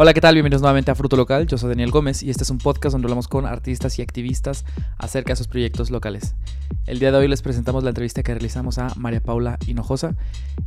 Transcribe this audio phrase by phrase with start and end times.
[0.00, 0.36] Hola, ¿qué tal?
[0.36, 1.48] Bienvenidos nuevamente a Fruto Local.
[1.48, 4.64] Yo soy Daniel Gómez y este es un podcast donde hablamos con artistas y activistas
[4.96, 6.36] acerca de sus proyectos locales.
[6.86, 10.14] El día de hoy les presentamos la entrevista que realizamos a María Paula Hinojosa.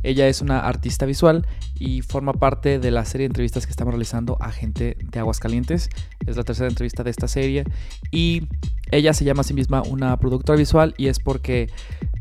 [0.02, 1.46] Ella es una artista visual
[1.78, 5.88] y forma parte de la serie de entrevistas que estamos realizando a gente de Aguascalientes.
[6.26, 7.64] Es la tercera entrevista de esta serie
[8.10, 8.42] y
[8.90, 11.70] ella se llama a sí misma una productora visual y es porque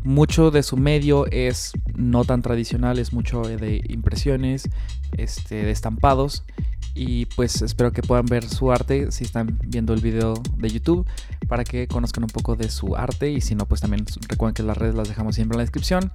[0.06, 4.70] mucho de su medio es no tan tradicional, es mucho de impresiones,
[5.18, 6.46] este, de estampados
[6.94, 11.08] y pues espero que puedan ver su arte si están viendo el video de YouTube
[11.48, 14.64] para que conozcan un poco de su arte y si no pues también recuerden que
[14.64, 16.12] las redes las dejamos siempre en la descripción.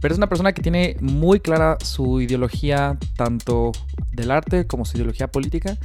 [0.00, 3.72] Pero es una persona que tiene muy clara su ideología tanto
[4.12, 5.76] del arte como su ideología política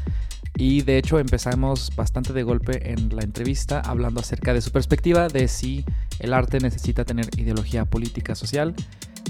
[0.56, 5.28] y de hecho empezamos bastante de golpe en la entrevista hablando acerca de su perspectiva
[5.28, 5.84] de si
[6.20, 8.76] el arte necesita tener ideología política social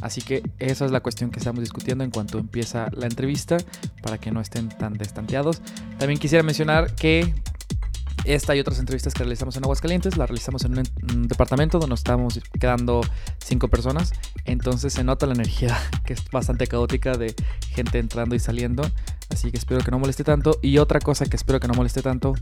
[0.02, 3.58] Así que esa es la cuestión que estamos discutiendo en cuanto empieza la entrevista,
[4.02, 5.62] para que no estén tan destanteados.
[5.98, 7.34] También quisiera mencionar que
[8.26, 12.40] esta y otras entrevistas que realizamos en Aguascalientes las realizamos en un, departamento donde estamos
[12.60, 13.02] quedando
[13.40, 14.14] cinco personas.
[14.46, 17.36] Entonces se nota la energía que es bastante caótica de
[17.70, 18.90] gente entrando y saliendo.
[19.30, 20.58] Así que espero que no moleste tanto.
[20.62, 22.36] Y otra cosa que espero que no moleste tanto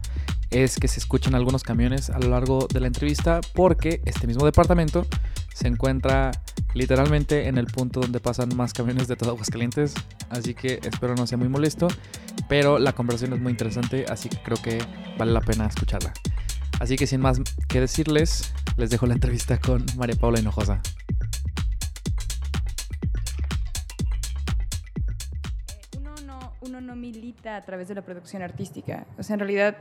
[0.51, 4.45] es que se escuchen algunos camiones a lo largo de la entrevista porque este mismo
[4.45, 5.07] departamento
[5.53, 6.31] se encuentra
[6.73, 9.93] literalmente en el punto donde pasan más camiones de todo Aguascalientes,
[10.29, 11.87] así que espero no sea muy molesto,
[12.47, 14.79] pero la conversación es muy interesante, así que creo que
[15.17, 16.13] vale la pena escucharla.
[16.79, 20.81] Así que sin más que decirles, les dejo la entrevista con María Paula Hinojosa.
[25.97, 29.77] Uno no, uno no milita a través de la producción artística, o sea, en realidad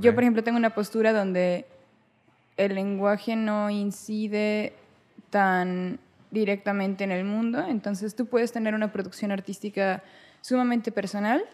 [0.00, 1.66] yo por ejemplo tengo una postura donde
[2.58, 4.74] el lenguaje no incide
[5.30, 5.98] tan
[6.30, 7.64] directamente en el mundo.
[7.66, 10.02] Entonces tú puedes tener una producción artística
[10.40, 11.44] sumamente personal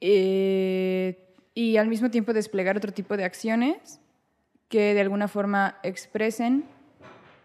[0.00, 1.18] eh,
[1.54, 4.00] y al mismo tiempo desplegar otro tipo de acciones
[4.68, 6.64] que de alguna forma expresen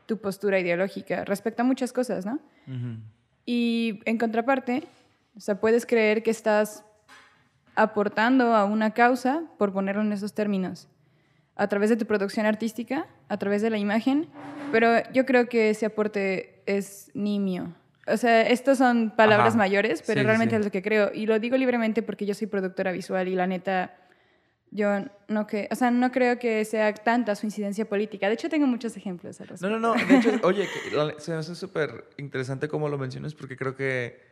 [0.06, 2.40] tu postura ideológica respecto a muchas cosas, ¿no?
[3.46, 4.84] Y en contraparte,
[5.36, 6.84] o sea, puedes creer que estás
[7.76, 10.88] aportando a una causa, por ponerlo en esos términos,
[11.56, 14.28] a través de tu producción artística, a través de la imagen,
[14.72, 17.76] pero yo creo que ese aporte es nimio.
[18.08, 21.12] O sea, estas son palabras mayores, pero realmente es lo que creo.
[21.14, 23.96] Y lo digo libremente porque yo soy productora visual y la neta,
[24.72, 28.28] yo no, que, o sea, no creo que sea tanta su incidencia política.
[28.28, 29.94] De hecho, tengo muchos ejemplos al No, no, no.
[29.94, 30.68] De hecho, oye,
[31.20, 34.32] se me hace súper interesante cómo lo mencionas porque creo que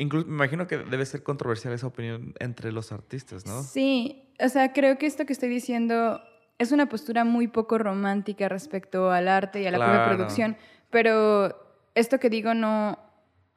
[0.00, 3.62] Incluso me imagino que debe ser controversial esa opinión entre los artistas, ¿no?
[3.62, 6.22] Sí, o sea, creo que esto que estoy diciendo
[6.60, 10.58] es una postura muy poco romántica respecto al arte y a la propia producción,
[10.90, 11.56] pero
[11.94, 12.98] esto que digo no,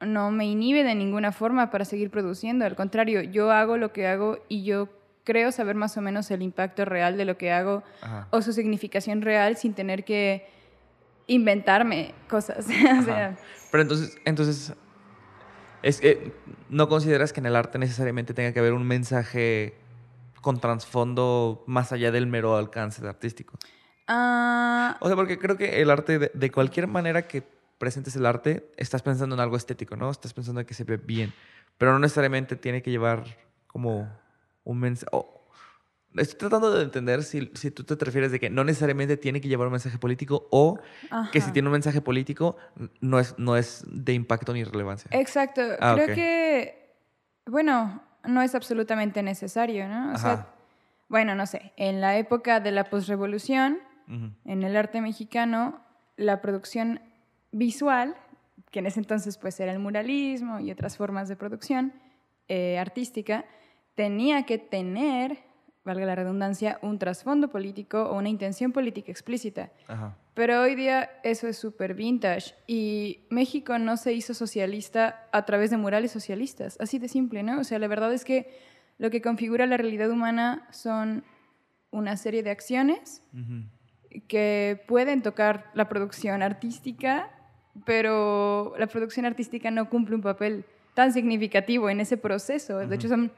[0.00, 4.06] no me inhibe de ninguna forma para seguir produciendo, al contrario, yo hago lo que
[4.06, 4.88] hago y yo
[5.22, 7.82] creo saber más o menos el impacto real de lo que hago
[8.30, 10.48] o su significación real sin tener que
[11.26, 12.66] inventarme cosas.
[13.70, 14.72] Pero entonces, entonces
[15.82, 16.32] es que
[16.70, 19.74] no consideras que en el arte necesariamente tenga que haber un mensaje
[20.44, 23.58] con trasfondo más allá del mero alcance artístico.
[24.06, 24.98] Ah.
[25.00, 27.42] O sea, porque creo que el arte, de, cualquier manera que
[27.78, 30.10] presentes el arte, estás pensando en algo estético, ¿no?
[30.10, 31.32] Estás pensando en que se ve bien,
[31.78, 33.24] pero no necesariamente tiene que llevar
[33.66, 34.06] como
[34.64, 35.10] un mensaje.
[36.14, 39.48] Estoy tratando de entender si, si, tú te refieres de que no necesariamente tiene que
[39.48, 40.78] llevar un mensaje político o
[41.32, 42.58] que si tiene un mensaje político
[43.00, 45.08] no es, no es de impacto ni relevancia.
[45.14, 45.62] Exacto.
[45.80, 46.98] Ah, Creo que,
[47.46, 50.12] bueno, no es absolutamente necesario, ¿no?
[50.12, 50.48] O sea,
[51.08, 55.80] bueno, no sé, en la época de la posrevolución, en el arte mexicano,
[56.16, 57.00] la producción
[57.52, 58.16] visual,
[58.70, 61.92] que en ese entonces pues era el muralismo y otras formas de producción
[62.48, 63.44] eh, artística,
[63.94, 65.38] tenía que tener
[65.84, 69.70] valga la redundancia, un trasfondo político o una intención política explícita.
[70.32, 75.70] Pero hoy día eso es súper vintage y México no se hizo socialista a través
[75.70, 77.60] de murales socialistas, así de simple, ¿no?
[77.60, 78.58] O sea, la verdad es que
[78.98, 81.24] lo que configura la realidad humana son
[81.90, 83.22] una serie de acciones
[84.26, 87.30] que pueden tocar la producción artística,
[87.84, 90.64] pero la producción artística no cumple un papel
[90.94, 92.78] tan significativo en ese proceso.
[92.78, 93.32] De hecho, son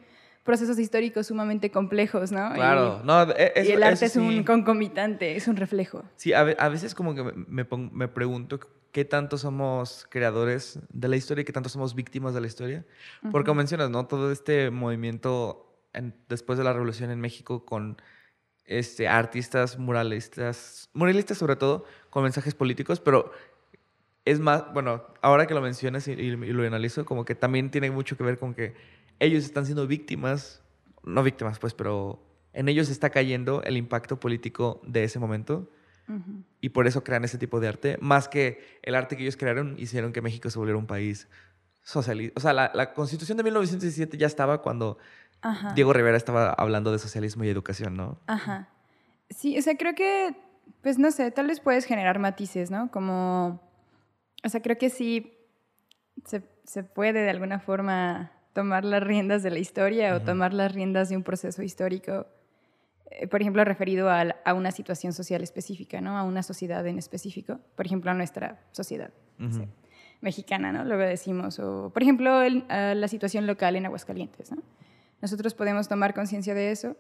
[0.46, 2.54] procesos históricos sumamente complejos, ¿no?
[2.54, 6.04] Claro, y, no, e, el arte es un concomitante, es un reflejo.
[6.16, 8.58] Sí, a, veces como que me, me, pregunto
[8.92, 12.86] qué tanto somos creadores de la historia y qué tanto somos víctimas de la historia.
[13.30, 14.06] Porque como mencionas, ¿no?
[14.06, 15.66] Todo este movimiento
[16.28, 18.00] después de la revolución en México con
[18.64, 23.32] este, artistas muralistas, muralistas sobre todo, con mensajes políticos, pero
[24.24, 27.90] es más, bueno, ahora que lo mencionas y, y lo analizo, como que también tiene
[27.90, 28.74] mucho que ver con que
[29.18, 30.62] ellos están siendo víctimas,
[31.04, 32.22] no víctimas pues, pero
[32.52, 35.70] en ellos está cayendo el impacto político de ese momento.
[36.60, 39.74] Y por eso crean ese tipo de arte, más que el arte que ellos crearon
[39.76, 41.26] hicieron que México se volviera un país
[41.82, 42.34] socialista.
[42.36, 44.98] O sea, la, la, constitución de 1917 ya estaba cuando
[45.74, 48.20] Diego Rivera estaba hablando de socialismo y educación, ¿no?
[48.28, 48.68] Ajá.
[49.30, 50.36] Sí, o sea, creo que,
[50.80, 52.90] pues no sé, tal vez puedes generar matices, ¿no?
[52.92, 53.60] Como,
[54.44, 55.36] o sea, creo que sí
[56.24, 60.72] se, se puede de alguna forma tomar las riendas de la historia o tomar las
[60.72, 62.26] riendas de un proceso histórico,
[63.10, 66.16] eh, por ejemplo, referido a, a, una situación social específica, ¿no?
[66.16, 69.10] A una sociedad en específico, por ejemplo, a nuestra sociedad
[70.22, 70.84] mexicana, ¿no?
[70.84, 74.62] Luego decimos, o por ejemplo, la situación local en Aguascalientes, ¿no?
[75.20, 76.96] Nosotros podemos tomar conciencia de eso,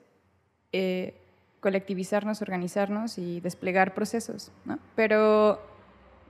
[0.72, 1.14] eh,
[1.60, 4.78] colectivizarnos, organizarnos y desplegar procesos, ¿no?
[4.94, 5.58] Pero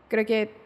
[0.07, 0.66] creo que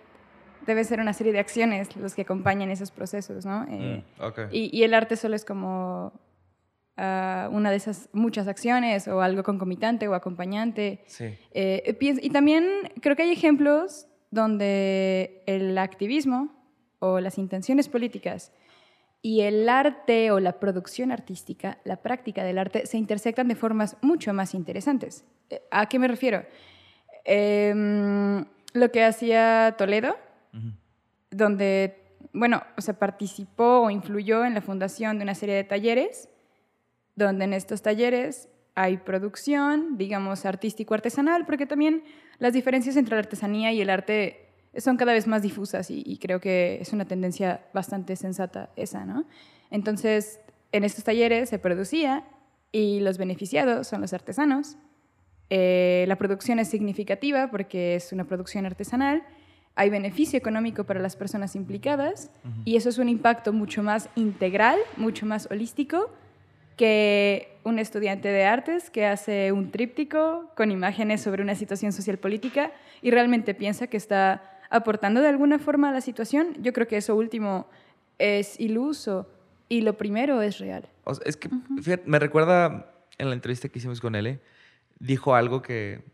[0.67, 3.67] debe ser una serie de acciones los que acompañan esos procesos, ¿no?
[3.69, 6.13] Eh, mm, y, el arte solo es como
[6.97, 11.03] ah, una de esas muchas acciones o algo concomitante o acompañante.
[11.07, 11.35] Sí.
[11.53, 12.65] Eh, y también
[13.01, 16.55] creo que hay ejemplos donde el activismo
[16.99, 18.53] o las intenciones políticas
[19.23, 23.97] y el arte o la producción artística, la práctica del arte, se intersectan de formas
[24.01, 25.25] mucho más interesantes.
[25.51, 26.45] Eh, ¿A qué me refiero?
[27.25, 30.17] Em, lo que hacía Toledo,
[31.31, 32.03] donde,
[32.33, 36.29] bueno, o sea, participó o influyó en la fundación de una serie de talleres,
[37.15, 42.03] donde en estos talleres hay producción, digamos, artístico-artesanal, porque también
[42.39, 46.41] las diferencias entre la artesanía y el arte son cada vez más difusas y, creo
[46.41, 49.27] que es una tendencia bastante sensata esa, ¿no?
[49.71, 50.41] Entonces,
[50.73, 52.25] en estos talleres se producía
[52.73, 54.77] y los beneficiados son los artesanos.
[55.51, 59.25] Eh, la producción es significativa porque es una producción artesanal
[59.81, 62.31] hay beneficio económico para las personas implicadas
[62.67, 66.11] y eso es un impacto mucho más integral, mucho más holístico
[66.77, 72.19] que un estudiante de artes que hace un tríptico con imágenes sobre una situación social
[72.19, 76.49] política y realmente piensa que está aportando de alguna forma a la situación.
[76.61, 77.67] Yo creo que eso último
[78.19, 79.31] es iluso
[79.71, 80.87] y lo primero es real.
[81.25, 81.49] es que,
[81.83, 84.41] fíjate, me recuerda en la entrevista que hicimos con él,
[84.99, 86.05] dijo algo que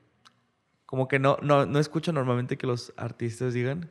[0.87, 3.91] como que no, no, no escucho normalmente que los artistas digan,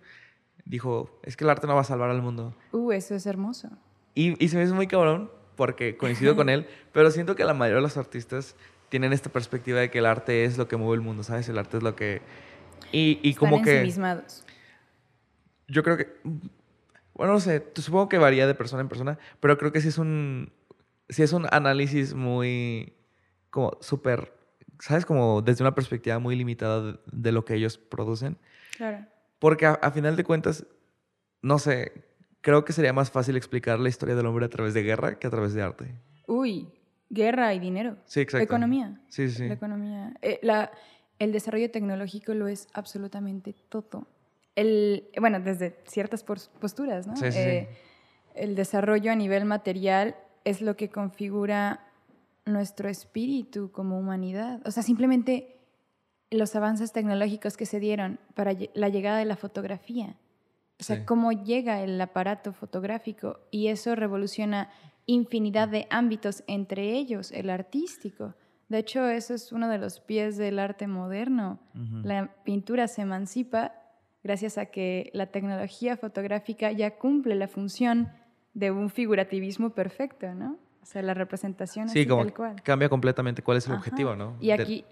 [0.65, 2.55] dijo, es que el arte no va a salvar al mundo.
[2.71, 3.69] Uh, eso es hermoso.
[4.15, 7.53] Y, y se me hizo muy cabrón porque coincido con él, pero siento que la
[7.53, 8.55] mayoría de los artistas
[8.89, 11.49] tienen esta perspectiva de que el arte es lo que mueve el mundo, ¿sabes?
[11.49, 12.21] El arte es lo que...
[12.91, 13.91] Y, y como que...
[15.67, 16.07] Yo creo que...
[17.13, 19.97] Bueno, no sé, supongo que varía de persona en persona, pero creo que sí es
[19.97, 20.51] un...
[21.09, 22.93] Sí es un análisis muy...
[23.49, 24.33] como súper
[24.79, 25.05] ¿sabes?
[25.05, 28.37] Como desde una perspectiva muy limitada de, lo que ellos producen.
[28.77, 29.05] Claro.
[29.39, 30.65] Porque a, final de cuentas,
[31.41, 32.05] no sé,
[32.41, 35.27] creo que sería más fácil explicar la historia del hombre a través de guerra que
[35.27, 35.95] a través de arte.
[36.27, 36.69] Uy,
[37.09, 37.97] guerra y dinero.
[38.05, 38.43] Sí, exacto.
[38.43, 38.99] Economía.
[39.09, 39.47] Sí, sí.
[39.47, 40.13] La economía.
[40.21, 40.71] Eh, la,
[41.19, 44.07] el desarrollo tecnológico lo es absolutamente todo.
[44.55, 47.15] El, bueno, desde ciertas posturas, ¿no?
[47.15, 47.69] Sí, sí, eh,
[48.35, 51.85] el desarrollo a nivel material es lo que configura
[52.45, 54.61] nuestro espíritu como humanidad.
[54.65, 55.55] O sea, simplemente
[56.31, 60.17] los avances tecnológicos que se dieron para la llegada de la fotografía.
[60.79, 64.69] O sea, cómo llega el aparato fotográfico y eso revoluciona
[65.05, 68.35] infinidad de ámbitos, entre ellos el artístico.
[68.67, 71.59] De hecho, eso es uno de los pies del arte moderno.
[72.03, 73.73] La pintura se emancipa
[74.23, 78.09] gracias a que la tecnología fotográfica ya cumple la función
[78.53, 80.57] de un figurativismo perfecto, ¿no?
[80.85, 84.37] O sea, la representación sí, como cambia completamente cuál es el objetivo, ¿no?
[84.39, 84.85] Y aquí,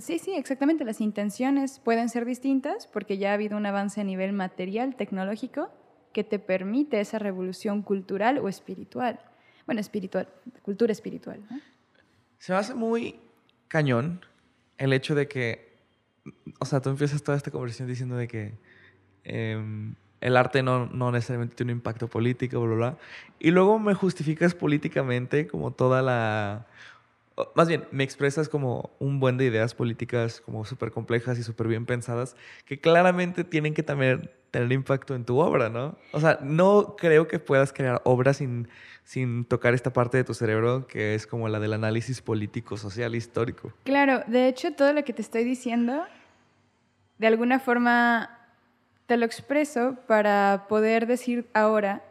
[0.00, 0.86] sí, sí, exactamente.
[0.86, 5.68] Las intenciones pueden ser distintas porque ya ha habido un avance a nivel material, tecnológico,
[6.14, 9.20] que te permite esa revolución cultural o espiritual.
[9.66, 10.28] Bueno, espiritual,
[10.62, 11.40] cultura espiritual.
[12.38, 13.20] Se me hace muy
[13.68, 14.24] cañón
[14.78, 15.76] el hecho de que,
[16.58, 18.54] o sea, tú empiezas toda esta conversación diciendo de que
[19.24, 22.96] em, el arte no, no, necesariamente tiene un impacto político, bla, bla,
[23.38, 26.66] Y luego me justificas políticamente como toda la...
[27.54, 31.68] Más bien, me expresas como un buen de ideas políticas como súper complejas y súper
[31.68, 32.34] bien pensadas
[32.64, 35.96] que claramente tienen que también tener impacto en tu obra, ¿no?
[36.10, 38.68] O sea, no creo que puedas crear obras sin,
[39.04, 43.14] sin tocar esta parte de tu cerebro que es como la del análisis político, social,
[43.14, 43.72] histórico.
[43.84, 46.02] Claro, de hecho, todo lo que te estoy diciendo,
[47.18, 48.37] de alguna forma
[49.08, 52.02] te lo expreso para poder decir ahora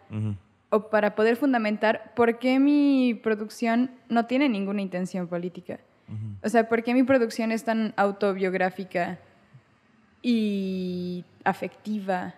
[0.72, 5.80] o para poder fundamentar por qué mi producción no tiene ninguna intención política.
[6.44, 9.20] O sea, por qué mi producción es tan autobiográfica
[10.24, 12.34] y afectiva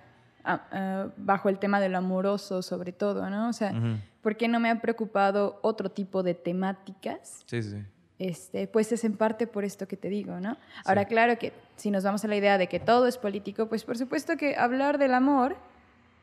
[1.15, 3.47] bajo el tema de lo amoroso sobre todo, ¿no?
[3.47, 3.73] O sea,
[4.21, 7.43] ¿por qué no me ha preocupado otro tipo de temáticas?
[7.45, 7.77] Sí, sí.
[8.19, 10.57] Este, pues es en parte por esto que te digo, ¿no?
[10.83, 13.85] Ahora, claro que si nos vamos a la idea de que todo es político, pues
[13.85, 15.55] por supuesto que hablar del amor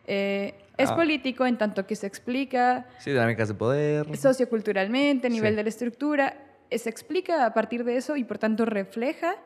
[0.07, 0.97] eh, es ah.
[0.97, 2.87] político en tanto que se explica...
[2.99, 4.17] Sí, dinámicas de poder.
[4.17, 6.37] Socioculturalmente, a nivel de la estructura,
[6.71, 9.37] se explica a partir de eso y por tanto refleja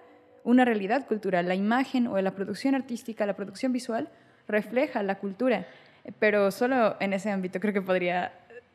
[0.43, 1.47] una realidad cultural.
[1.47, 4.09] La imagen o la producción artística, la producción visual,
[4.49, 5.67] refleja la cultura,
[6.19, 8.33] pero solo en ese ámbito creo que podría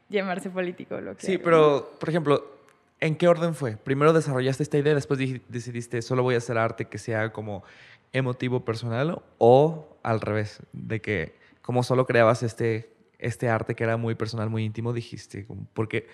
[0.10, 1.02] llamarse político.
[1.02, 2.55] Lo que sí, pero, por ejemplo,
[3.00, 3.78] ¿en qué orden fue?
[3.78, 7.64] Primero desarrollaste esta idea, después decidiste solo voy a hacer arte que sea como
[8.14, 13.98] emotivo personal o al revés, de que como solo creabas este, este arte que era
[13.98, 16.08] muy personal, muy íntimo, dijiste, porque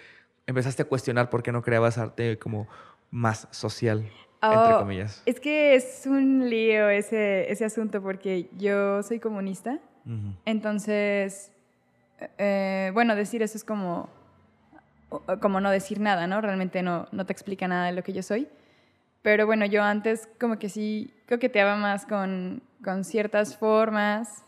[0.47, 2.67] empezaste a cuestionar por qué no creabas arte como
[3.11, 4.09] más social,
[4.41, 5.21] entre oh, comillas.
[5.25, 9.79] Es que es un lío ese, ese asunto porque yo soy comunista,
[10.45, 11.51] entonces,
[12.39, 14.09] eh, bueno, decir eso es como
[15.41, 16.41] como no decir nada, ¿no?
[16.41, 18.47] Realmente no, no te explica nada de lo que yo soy.
[19.21, 24.43] Pero bueno, yo antes como que sí coqueteaba más con, con ciertas formas,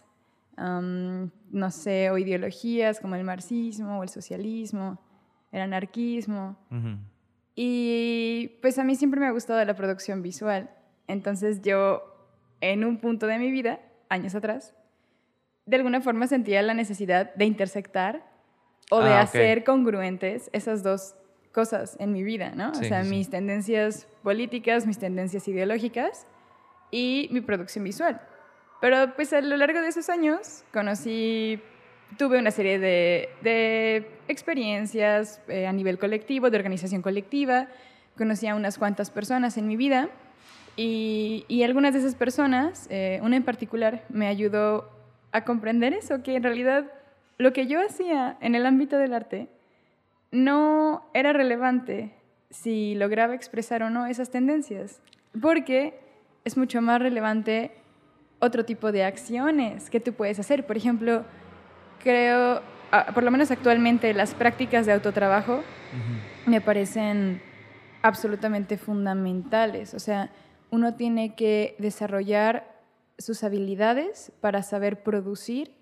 [0.57, 4.99] no sé, o ideologías como el marxismo o el socialismo,
[5.51, 6.57] el anarquismo.
[7.55, 10.71] Y pues a mí siempre me ha gustado la producción visual.
[11.07, 12.03] Entonces yo,
[12.61, 13.79] en un punto de mi vida,
[14.09, 14.73] años atrás,
[15.65, 18.32] de alguna forma sentía la necesidad de intersectar
[18.93, 21.15] o de ah, hacer congruentes esas dos
[21.51, 22.71] cosas en mi vida, ¿no?
[22.71, 26.27] o sea, mis tendencias políticas, mis tendencias ideológicas
[26.91, 28.21] y mi producción visual.
[28.81, 31.59] Pero pues a lo largo de esos años conocí,
[32.17, 37.69] tuve una serie de, de experiencias eh, a nivel colectivo, de organización colectiva,
[38.15, 40.09] conocí a unas cuantas personas en mi vida
[40.75, 44.89] y, y algunas de esas personas, eh, una en particular, me ayudó
[45.31, 46.85] a comprender eso, que en realidad
[47.37, 49.49] lo que yo hacía en el ámbito del arte
[50.31, 52.13] no era relevante
[52.49, 55.01] si lograba expresar o no esas tendencias,
[55.41, 55.99] porque
[56.45, 57.71] es mucho más relevante
[58.39, 60.65] otro tipo de acciones que tú puedes hacer.
[60.65, 61.23] Por ejemplo,
[62.03, 62.61] creo,
[62.91, 65.63] ah, por lo menos actualmente, las prácticas de autotrabajo
[66.45, 67.41] me parecen
[68.01, 69.93] absolutamente fundamentales.
[69.93, 70.29] O sea,
[70.71, 72.73] uno tiene que desarrollar
[73.17, 75.75] sus habilidades para saber producir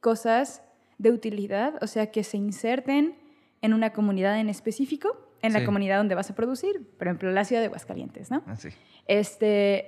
[0.00, 0.62] cosas
[0.98, 3.16] de utilidad, o sea, que se inserten
[3.62, 7.44] en una comunidad en específico, en la comunidad donde vas a producir, por ejemplo, la
[7.44, 8.42] ciudad de Aguascalientes, ¿no?
[8.46, 8.70] Ah, sí.
[9.06, 9.78] Este,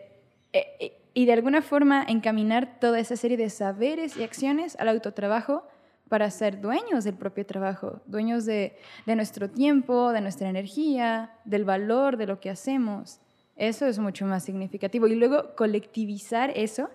[0.53, 4.89] eh, eh, y de alguna forma encaminar toda esa serie de saberes y acciones al
[4.89, 5.67] autotrabajo
[6.09, 8.77] para ser dueños del propio trabajo, dueños de,
[9.07, 13.21] de nuestro tiempo, de nuestra energía, del valor de lo que hacemos.
[13.57, 15.07] Eso es mucho más significativo.
[15.07, 16.91] Y luego colectivizar eso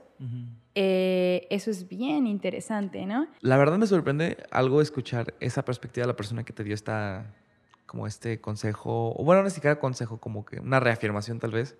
[0.75, 3.27] eh, eso es bien interesante, ¿no?
[3.39, 7.33] La verdad me sorprende algo escuchar esa perspectiva de la persona que te dio esta,
[7.85, 11.77] como este consejo, o bueno, no ni siquiera consejo, como que una reafirmación tal vez,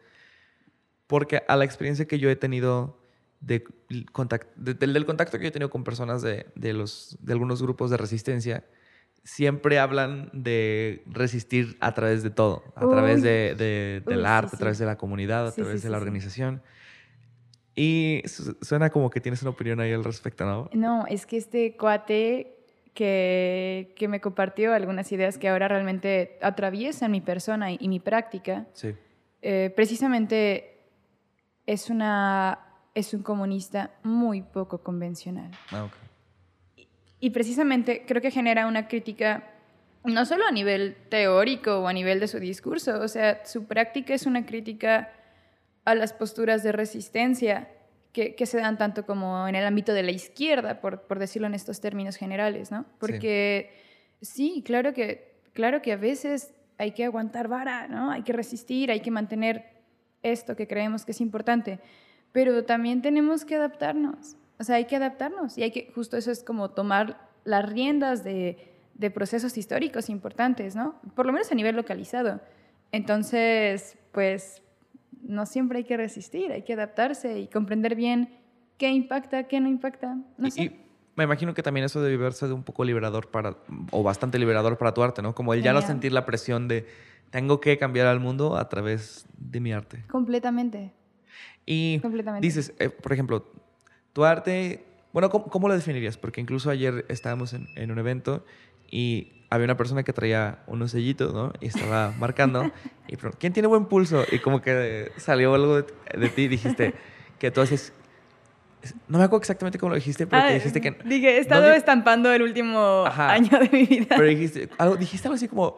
[1.08, 2.98] porque a la experiencia que yo he tenido
[3.42, 3.66] de
[4.14, 7.92] contacto, del contacto que yo he tenido con personas de, de, los, de algunos grupos
[7.92, 8.64] de resistencia,
[9.26, 14.78] siempre hablan de resistir a través de todo, a través de, del arte, a través
[14.78, 16.62] de la comunidad, a través de la organización.
[17.76, 18.24] Y
[18.62, 20.70] suena como que tienes una opinión ahí al respecto, ¿no?
[20.74, 22.56] No, es que este cuate
[22.94, 28.66] que, que me compartió algunas ideas que ahora realmente atraviesan mi persona y, mi práctica,
[28.74, 28.96] sí.
[29.42, 30.80] Eh, precisamente
[31.66, 32.60] es, una,
[32.96, 35.52] es un comunista muy poco convencional.
[35.72, 35.94] Ah, ok.
[36.78, 36.88] y,
[37.20, 39.52] y precisamente creo que genera una crítica
[40.06, 44.14] no solo a nivel teórico o a nivel de su discurso, o sea, su práctica
[44.14, 45.12] es una crítica
[45.86, 47.70] a las posturas de resistencia
[48.12, 51.54] que, se dan tanto como en el ámbito de la izquierda, por, por decirlo en
[51.54, 52.86] estos términos generales, ¿no?
[52.98, 53.74] Porque
[54.22, 54.64] sí.
[54.66, 58.12] claro, que, claro que a veces hay que aguantar vara, ¿no?
[58.12, 59.66] Hay que resistir, hay que mantener
[60.24, 61.80] esto que creemos que es importante,
[62.32, 66.32] pero también tenemos que adaptarnos, o sea, hay que adaptarnos y hay que, justo eso
[66.32, 68.58] es como tomar las riendas de,
[68.94, 71.00] de procesos históricos importantes, ¿no?
[71.16, 72.40] Por lo menos a nivel localizado.
[72.94, 74.62] Entonces, pues
[75.28, 78.30] no siempre hay que resistir, hay que adaptarse y comprender bien
[78.78, 80.18] qué impacta, qué no impacta.
[80.38, 80.64] No sé.
[80.64, 83.56] y, me imagino que también eso debe verse de un poco liberador para,
[83.92, 85.34] o bastante liberador para tu arte, ¿no?
[85.34, 86.86] Como el ya no sentir la presión de
[87.30, 90.04] tengo que cambiar al mundo a través de mi arte.
[90.08, 90.92] Completamente.
[91.66, 92.02] Y
[92.42, 93.46] dices, eh, por ejemplo,
[94.14, 96.18] tu arte, bueno, ¿cómo, lo definirías?
[96.18, 98.46] Porque incluso ayer estábamos en, en un evento
[98.92, 101.54] y había una persona que traía unos sellitos, ¿no?
[101.60, 102.72] Y estaba marcando.
[103.08, 104.24] y ¿quién tiene buen pulso?
[104.32, 106.94] Y como que salió algo de, ti y dijiste
[107.40, 107.94] que tú haces
[109.08, 110.92] No me acuerdo exactamente cómo lo dijiste, pero ah, dijiste que...
[111.06, 114.16] Dije, he estado estampando el último año de mi vida.
[114.16, 115.78] Pero dijiste algo, dijiste algo así como...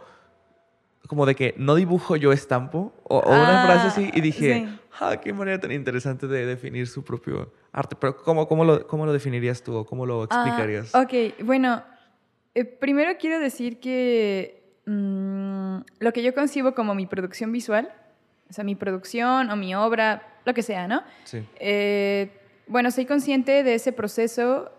[1.07, 2.93] Como de que no dibujo, yo estampo.
[3.03, 4.11] O, una frase así.
[4.13, 4.67] Y dije,
[4.99, 7.95] ah, qué manera tan interesante de definir su propio arte.
[7.97, 10.93] Pero ¿cómo, cómo, lo, cómo lo definirías tú o cómo lo ah, explicarías?
[10.93, 11.81] ok, bueno,
[12.57, 17.93] eh, primero quiero decir que mm, lo que yo concibo como mi producción visual,
[18.49, 21.03] o sea, mi producción o mi obra, lo que sea, ¿no?
[21.23, 21.45] Sí.
[21.59, 22.31] Eh,
[22.65, 24.71] bueno, soy consciente de ese proceso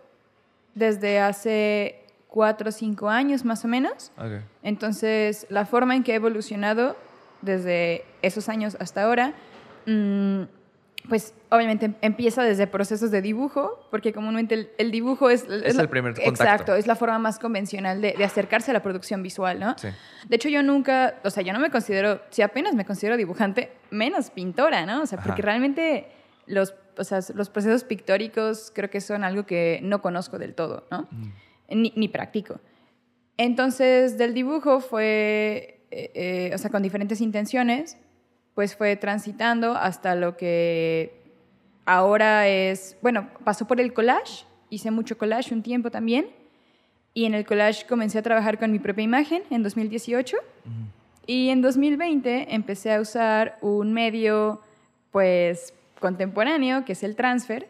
[0.75, 4.11] desde hace cuatro o cinco años más o menos.
[4.61, 6.97] Entonces, la forma en que he evolucionado
[7.41, 9.33] desde esos años hasta ahora,
[9.85, 10.41] mm,
[11.07, 15.43] pues obviamente empieza desde procesos de dibujo, porque comúnmente el, dibujo es...
[15.43, 16.43] Es, el primer contacto.
[16.43, 19.75] Exacto, es la forma más convencional de, acercarse a la producción visual, ¿no?
[19.77, 19.87] Sí.
[20.27, 23.71] De hecho, yo nunca, o sea, yo no me considero, si apenas me considero dibujante,
[23.91, 25.01] menos pintora, ¿no?
[25.01, 26.07] O sea, porque realmente
[26.45, 30.85] los, o sea, los procesos pictóricos creo que son algo que no conozco del todo,
[30.91, 31.07] ¿no?
[31.11, 31.31] Mm.
[31.81, 32.59] Ni, ni, practico.
[33.37, 37.97] Entonces, del dibujo fue, eh, eh, o sea, con diferentes intenciones,
[38.59, 41.13] pues fue transitando hasta lo que
[41.85, 46.27] ahora es, bueno, pasó por el collage, hice mucho collage un tiempo también,
[47.13, 50.35] y en el collage comencé a trabajar con mi propia imagen en 2018,
[51.25, 54.59] y en 2020 empecé a usar un medio,
[55.11, 57.69] pues, contemporáneo, que es el transfer,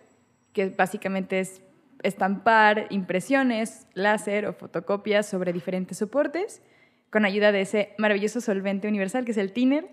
[0.54, 1.62] que básicamente es
[2.02, 6.64] estampar impresiones, láser o fotocopias sobre diferentes soportes
[7.12, 9.88] con ayuda de ese maravilloso solvente universal que es el thinner,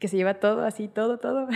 [0.00, 1.46] que se lleva todo, así, todo, todo.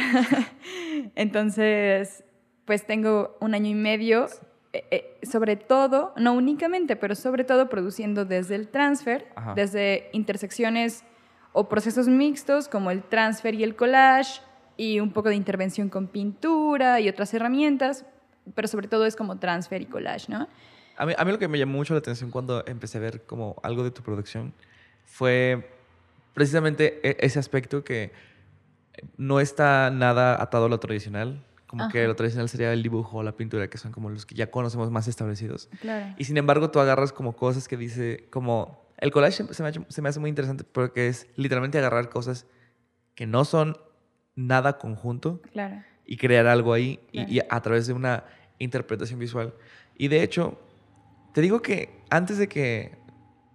[1.17, 2.23] Entonces,
[2.67, 4.27] pues tengo un año y medio,
[4.73, 11.05] eh, eh, sobre todo, no únicamente, pero sobre todo produciendo desde el transfer, desde intersecciones
[11.53, 14.43] o procesos mixtos como el transfer y el collage,
[14.77, 18.05] y un poco de intervención con pintura y otras herramientas,
[18.55, 20.49] pero sobre todo es como transfer y collage, ¿no?
[20.97, 23.23] A mí, a mí lo que me llamó mucho la atención cuando empecé a ver
[23.23, 24.53] como algo de tu producción
[25.05, 25.71] fue
[26.35, 28.13] precisamente e, ese aspecto que
[29.17, 31.45] no está nada atado a lo tradicional.
[31.67, 34.37] Como que lo tradicional sería el dibujo o la pintura, que son como los que
[34.37, 35.69] ya conocemos más establecidos.
[35.81, 36.15] Claro.
[36.19, 40.03] Y sin embargo, tú agarras como cosas que dice, como el collage se me, se
[40.03, 42.47] me hace muy interesante porque es literalmente agarrar cosas
[43.17, 43.77] que no son
[44.37, 45.41] nada conjunto
[46.07, 48.25] y crear algo ahí y, a través de una
[48.59, 49.55] interpretación visual.
[49.97, 50.61] Y de hecho,
[51.33, 52.97] te digo que antes de que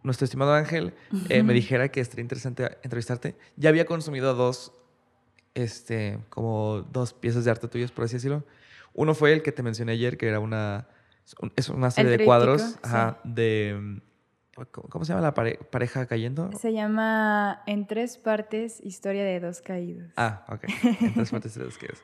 [0.04, 0.94] nuestro estimado Ángel
[1.30, 4.72] eh, me dijera que estaría interesante entrevistarte, ya había consumido dos,
[5.60, 8.44] este, como dos piezas de arte tuyas, por así decirlo.
[8.94, 10.88] Uno fue el que te mencioné ayer, que era una,
[11.56, 12.78] es una serie de cuadros
[13.24, 14.02] de
[14.72, 16.52] ¿Cómo se llama la pareja cayendo?
[16.60, 20.12] Se llama En tres partes, historia de dos caídos.
[20.18, 20.66] Ah, ok.
[21.02, 22.04] En tres partes, de dos caídos.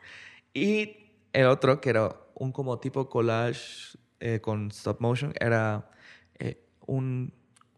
[0.54, 5.91] Y el otro, que era un como tipo collage eh, con stop motion, era
[6.39, 7.34] eh, un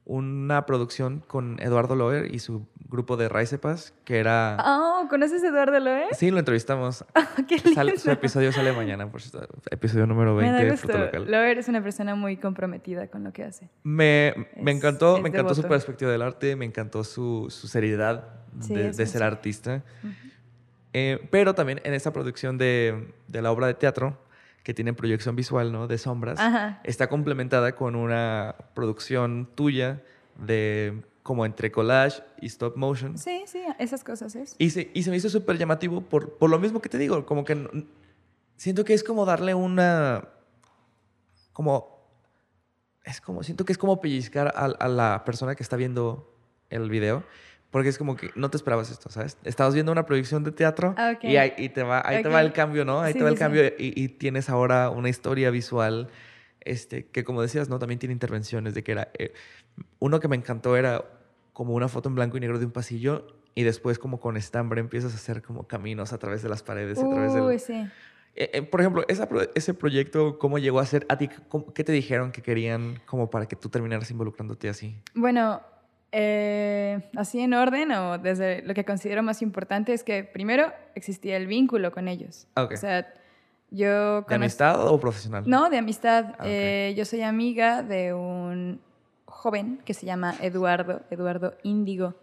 [0.07, 4.57] una producción con Eduardo Loer y su grupo de Raicepas, que era...
[4.65, 6.07] Oh, ¿conoces a Eduardo Loer?
[6.13, 7.05] Sí, lo entrevistamos.
[7.15, 7.97] Oh, qué lindo.
[7.97, 9.21] su episodio sale mañana, por
[9.71, 11.29] episodio número 20 de Fruto Local.
[11.29, 13.69] Loer es una persona muy comprometida con lo que hace.
[13.83, 19.05] Me, me encantó, me encantó su perspectiva del arte, me encantó su, su seriedad de,
[19.05, 19.83] ser artista.
[20.93, 24.17] Eh, pero también en esta producción de, de la obra de teatro,
[24.67, 25.87] que tiene proyección visual, ¿no?
[25.87, 26.39] De sombras,
[26.83, 30.01] está complementada con una producción tuya
[30.37, 33.17] de como entre collage y stop motion.
[33.17, 34.55] Sí, sí, esas cosas es.
[34.57, 37.25] Y se, y se me hizo súper llamativo por, por lo mismo que te digo,
[37.25, 37.85] como que
[38.55, 40.29] siento que es como darle una,
[41.51, 42.09] como,
[43.03, 46.33] es como, siento que es como pellizcar a, a la persona que está viendo
[46.69, 47.25] el video
[47.71, 49.37] porque es como que no te esperabas esto, ¿sabes?
[49.43, 52.53] Estabas viendo una proyección de teatro ah, y ahí, te, va, ahí te va el
[52.53, 53.01] cambio, ¿no?
[53.01, 56.07] Ahí te va el cambio y, tienes ahora una historia visual
[56.61, 57.79] este, que, como decías, ¿no?
[57.79, 59.11] También tiene intervenciones de que era...
[59.19, 59.33] Eh,
[59.99, 61.03] uno que me encantó era
[61.57, 64.79] como una foto en blanco y negro de un pasillo y después como con estambre
[64.79, 67.59] empiezas a hacer como caminos a través de las paredes, a través del...
[67.59, 67.89] sí.
[68.35, 71.07] Eh, eh, por ejemplo, ese proyecto, ¿cómo llegó a ser?
[71.09, 71.31] ¿A ti
[71.73, 74.97] qué te dijeron que querían como para que tú terminaras involucrándote así?
[75.15, 75.61] Bueno,
[76.11, 81.37] eh, así en orden o desde lo que considero más importante es que primero existía
[81.37, 82.45] el vínculo con ellos.
[82.53, 83.11] Ah, o sea,
[83.71, 84.21] yo...
[84.21, 85.43] ¿De amistad o profesional?
[85.47, 86.35] No, de amistad.
[86.37, 88.79] Ah, eh, yo soy amiga de un
[89.47, 92.15] joven que se llama Eduardo, Eduardo Índigo.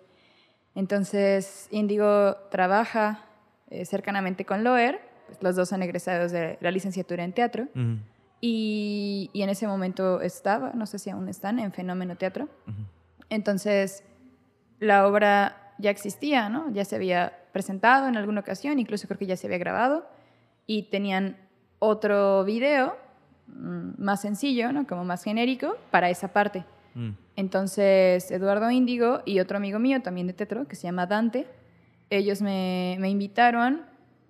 [0.74, 3.24] Entonces, Índigo trabaja
[3.70, 7.68] eh, cercanamente con Loer, pues, los dos son egresados de la licenciatura en teatro.
[8.42, 12.50] y, y, en ese momento estaba, no sé si aún están, en Fenómeno Teatro.
[13.30, 14.04] Entonces,
[14.80, 16.70] la obra ya existía, ¿no?
[16.72, 20.06] Ya se había presentado en alguna ocasión, incluso creo que ya se había grabado,
[20.66, 21.38] y tenían
[21.78, 22.96] otro video
[23.46, 24.86] mm, más sencillo, ¿no?
[24.86, 26.66] Como más genérico para esa parte.
[26.94, 27.10] Mm.
[27.36, 31.46] Entonces, Eduardo Índigo y otro amigo mío, también de Tetro, que se llama Dante,
[32.10, 33.82] ellos me, me invitaron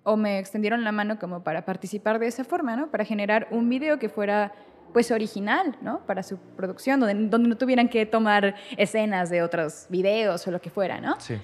[0.03, 2.91] o me extendieron la mano como para participar de esa forma, ¿no?
[2.91, 4.53] Para generar un video que fuera
[4.93, 5.99] pues original, ¿no?
[6.05, 10.61] Para su producción, donde, donde no tuvieran que tomar escenas de otros videos o lo
[10.61, 11.19] que fuera, ¿no?
[11.19, 11.35] Sí.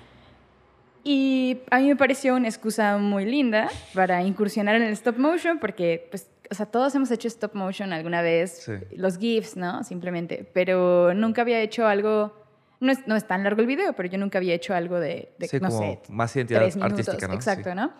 [1.03, 5.59] Y a mí me pareció una excusa muy linda para incursionar en el stop motion,
[5.59, 9.85] porque, pues, o sea, todos hemos hecho stop motion alguna vez, los GIFs, ¿no?
[9.85, 12.35] Simplemente, pero nunca había hecho algo,
[12.81, 15.31] no es, no es tan largo el video, pero yo nunca había hecho algo de,
[15.39, 17.35] de no sé, más identidad artística, ¿no?
[17.35, 17.93] Exacto, ¿no?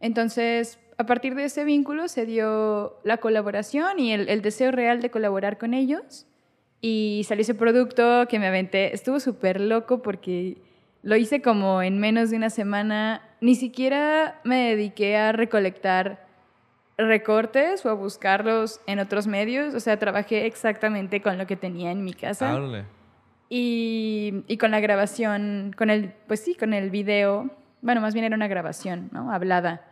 [0.00, 5.00] Entonces, a partir de ese vínculo se dio la colaboración y el, el deseo real
[5.00, 6.26] de colaborar con ellos.
[6.82, 8.94] Y salió ese producto que me aventé.
[8.94, 10.58] Estuvo súper loco porque
[11.02, 13.22] lo hice como en menos de una semana.
[13.40, 16.27] Ni siquiera me dediqué a recolectar
[16.98, 19.74] recortes o a buscarlos en otros medios.
[19.74, 22.58] O sea, trabajé exactamente con lo que tenía en mi casa.
[23.48, 27.50] Y, y, con la grabación, con el, pues sí, con el video.
[27.80, 29.32] Bueno, más bien era una grabación, ¿no?
[29.32, 29.84] Hablada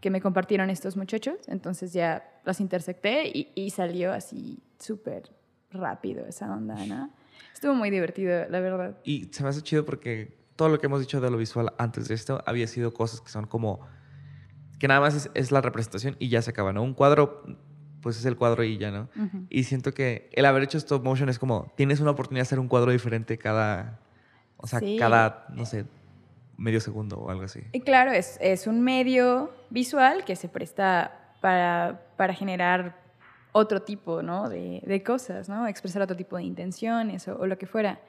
[0.00, 1.36] que me compartieron estos muchachos.
[1.46, 5.30] Entonces ya las intersecté y, y salió así súper
[5.70, 7.10] rápido esa onda, ¿no?
[7.52, 8.98] Estuvo muy divertido, la verdad.
[9.04, 12.08] Y se me hace chido porque todo lo que hemos dicho de lo visual antes
[12.08, 13.80] de esto había sido cosas que son como
[14.82, 16.82] que nada más es, la representación y ya se acaba, ¿no?
[16.82, 17.44] Un cuadro,
[18.00, 19.08] pues es el cuadro y ya, ¿no?
[19.48, 22.58] Y siento que el haber hecho stop motion es como, tienes una oportunidad de hacer
[22.58, 24.00] un cuadro diferente cada,
[24.56, 25.84] o sea, cada, no sé,
[26.56, 27.60] medio segundo o algo así.
[27.70, 33.00] Y claro, es, es un medio visual que se presta para, para generar
[33.52, 34.48] otro tipo, ¿no?
[34.48, 35.68] De, de, cosas, ¿no?
[35.68, 38.00] Expresar otro tipo de intenciones o, o lo que fuera.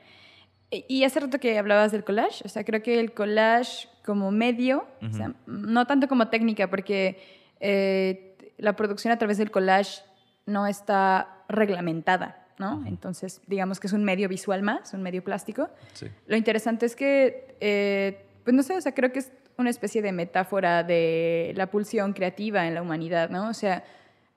[0.87, 4.85] Y hace rato que hablabas del collage, o sea, creo que el collage como medio,
[5.01, 7.21] o sea, no tanto como técnica, porque
[7.59, 10.01] eh, la producción a través del collage
[10.45, 12.83] no está reglamentada, ¿no?
[12.85, 15.69] Entonces, digamos que es un medio visual más, un medio plástico.
[15.93, 16.07] Sí.
[16.27, 20.01] Lo interesante es que, eh, pues no sé, o sea, creo que es una especie
[20.01, 23.49] de metáfora de la pulsión creativa en la humanidad, ¿no?
[23.49, 23.83] O sea,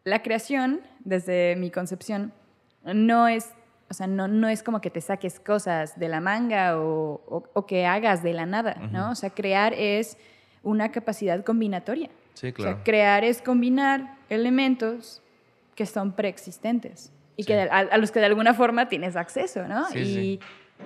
[0.04, 2.32] la creación, desde mi concepción,
[2.84, 3.52] no es
[3.88, 7.20] o sea, no, no es como que te saques cosas de la manga o,
[7.52, 9.10] o, que hagas de la nada, ¿no?
[9.12, 10.16] O sea, crear es
[10.62, 12.10] una capacidad combinatoria.
[12.34, 12.72] Sí, claro.
[12.72, 15.22] O sea, crear es combinar elementos
[15.74, 19.88] que son preexistentes y que a, los que de alguna forma tienes acceso, ¿no?
[19.90, 20.40] Sí,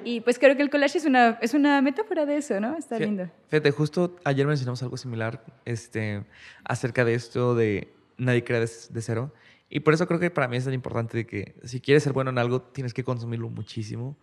[0.04, 2.76] y, y, pues creo que el collage es una, es una metáfora de eso, ¿no?
[2.76, 3.30] Está lindo.
[3.48, 6.24] Fíjate, justo ayer mencionamos algo similar este,
[6.64, 8.66] acerca de esto de nadie crea de
[9.00, 9.32] cero.
[9.70, 12.30] Y por eso creo que para mí es tan importante que si quieres ser bueno
[12.30, 14.16] en algo, tienes que consumirlo muchísimo.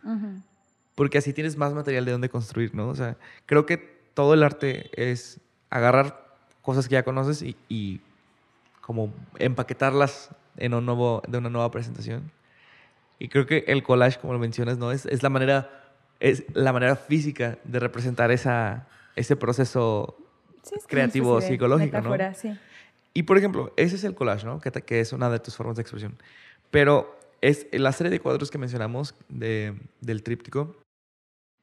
[0.93, 2.89] Porque así tienes más material de donde construir, ¿no?
[2.89, 3.77] O sea, creo que
[4.13, 8.01] todo el arte es agarrar cosas que ya conoces y, y
[8.81, 12.31] como empaquetarlas en un nuevo, de una nueva presentación.
[13.19, 14.91] Y creo que el collage, como lo mencionas, ¿no?
[14.91, 15.69] Es, es la manera
[16.19, 20.17] es la manera física de representar esa, ese proceso
[20.87, 22.15] creativo, psicológico, ¿no?
[22.33, 22.57] Sí.
[23.17, 24.59] Y por ejemplo, ese es el collage, ¿no?
[24.59, 26.19] Que, que es una de tus formas de expresión.
[26.69, 30.75] Pero es la serie de cuadros que mencionamos de, del tríptico.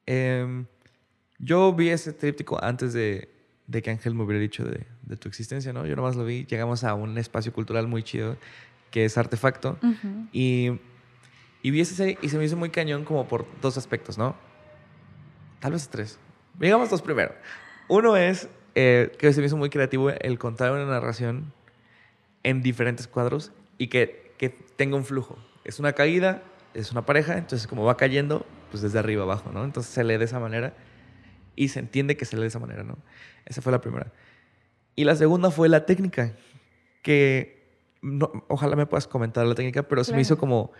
[0.05, 0.65] Em,
[1.39, 3.29] yo vi ese tríptico antes de,
[3.67, 5.85] de, que Ángel me hubiera dicho de, de, tu existencia, ¿no?
[5.85, 6.45] Yo nomás lo vi.
[6.45, 8.35] Llegamos a un espacio cultural muy chido
[8.91, 9.79] que es Artefacto.
[10.33, 10.77] y,
[11.63, 14.35] y vi esa serie y se me hizo muy cañón como por dos aspectos, ¿no?
[15.61, 16.19] Tal vez tres.
[16.59, 17.33] Digamos dos primero.
[17.87, 21.53] Uno es eh, que se me hizo muy creativo el contar una narración
[22.43, 25.37] en diferentes cuadros y que, que, tenga un flujo.
[25.63, 29.63] Es una caída, es una pareja, entonces como va cayendo, pues desde arriba abajo, ¿no?
[29.63, 30.73] Entonces se lee de esa manera
[31.55, 32.97] y se entiende que se lee de esa manera, ¿no?
[33.45, 34.11] Esa fue la primera.
[34.95, 36.33] Y la segunda fue la técnica,
[37.01, 37.65] que
[38.47, 40.71] ojalá me puedas comentar la técnica, pero se me hizo como,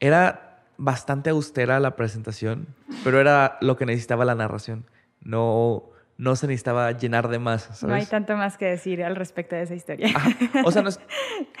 [0.00, 2.66] era bastante austera la presentación,
[3.02, 4.84] pero era lo que necesitaba la narración.
[5.22, 7.62] No, no se necesitaba llenar de más.
[7.62, 7.82] ¿sabes?
[7.82, 10.14] No hay tanto más que decir al respecto de esa historia.
[10.64, 11.00] O sea, no es,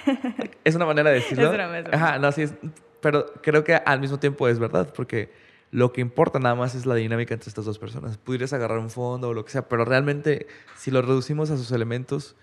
[0.64, 1.52] es una manera de decirlo.
[1.52, 2.54] Es Ajá, no, sí es,
[3.00, 5.32] pero creo que al mismo tiempo es verdad, porque
[5.70, 8.16] lo que importa nada más es la dinámica entre estas dos personas.
[8.16, 11.72] Pudieras agarrar un fondo o lo que sea, pero realmente si lo reducimos a sus
[11.72, 12.36] elementos,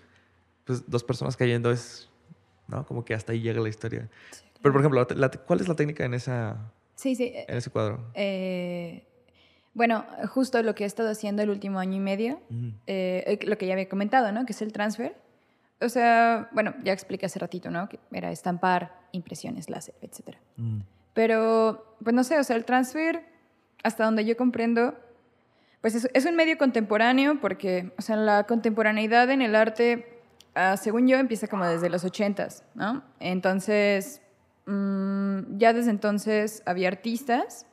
[0.64, 2.10] pues dos personas cayendo es,
[2.68, 2.86] ¿no?
[2.86, 4.08] Como que hasta ahí llega la historia.
[4.60, 5.06] Pero, por ejemplo,
[5.46, 7.32] ¿cuál es la técnica en, esa, sí, sí.
[7.34, 8.04] en ese cuadro?
[8.14, 9.06] Eh
[9.74, 12.40] bueno, justo lo que he estado haciendo el último año y medio,
[12.86, 14.44] eh, lo que ya había comentado, ¿no?
[14.44, 15.16] Que es el transfer.
[15.80, 17.88] O sea, bueno, ya expliqué hace ratito, ¿no?
[17.88, 20.36] Que era estampar, impresiones, láser, etc.
[21.14, 23.24] Pero, pues no sé, o sea, el transfer,
[23.82, 24.94] hasta donde yo comprendo,
[25.80, 30.12] pues es, es, un medio contemporáneo porque, o sea, la contemporaneidad en el arte
[30.54, 33.02] ah, según yo, empieza como desde los 80s, ¿no?
[33.20, 34.20] Entonces,
[34.66, 37.66] mm, ya desde entonces había artistas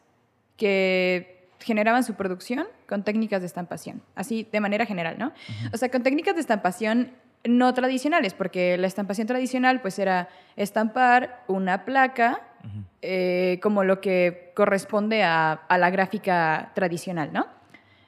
[0.57, 5.34] que generaban su producción con técnicas de estampación, así de manera general, ¿no?
[5.74, 7.12] O sea, con técnicas de estampación
[7.43, 12.41] no tradicionales, porque la estampación tradicional pues era estampar una placa
[13.02, 17.48] eh, como lo que corresponde a, la gráfica tradicional, ¿no?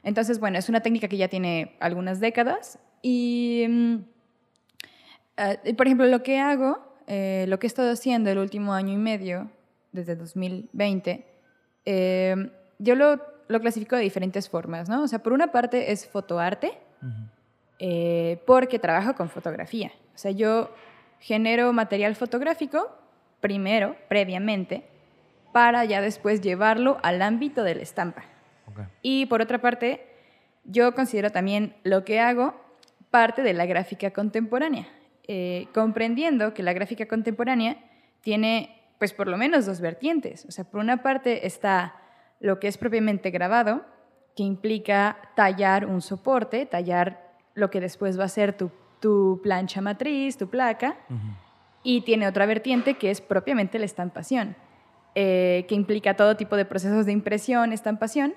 [0.03, 3.95] Entonces, bueno, es una técnica que ya tiene algunas décadas y, mm,
[5.37, 8.93] eh, por ejemplo, lo que hago, eh, lo que he estado haciendo el último año
[8.93, 9.49] y medio,
[9.91, 11.25] desde 2020,
[12.79, 15.03] yo lo, lo, clasifico de diferentes formas, ¿no?
[15.03, 16.77] O sea, por una parte es fotoarte,
[18.45, 19.91] porque trabajo con fotografía.
[20.13, 20.73] O sea, yo
[21.19, 22.95] genero material fotográfico
[23.39, 24.83] primero, previamente,
[25.51, 28.23] para ya después llevarlo al ámbito de la estampa.
[29.01, 30.07] Y por otra parte,
[30.63, 32.55] yo considero también lo que hago
[33.09, 34.87] parte de la gráfica contemporánea,
[35.27, 37.77] eh, comprendiendo que la gráfica contemporánea
[38.21, 40.45] tiene, pues por lo menos dos vertientes.
[40.45, 41.95] O sea, por una parte está
[42.41, 43.85] lo que es propiamente grabado,
[44.35, 48.71] que implica tallar un soporte, tallar lo que después va a ser tu,
[49.41, 50.97] plancha matriz, tu placa.
[51.83, 54.55] Y tiene otra vertiente que es propiamente la estampación,
[55.15, 58.33] eh, que implica todo tipo de procesos de impresión, estampación,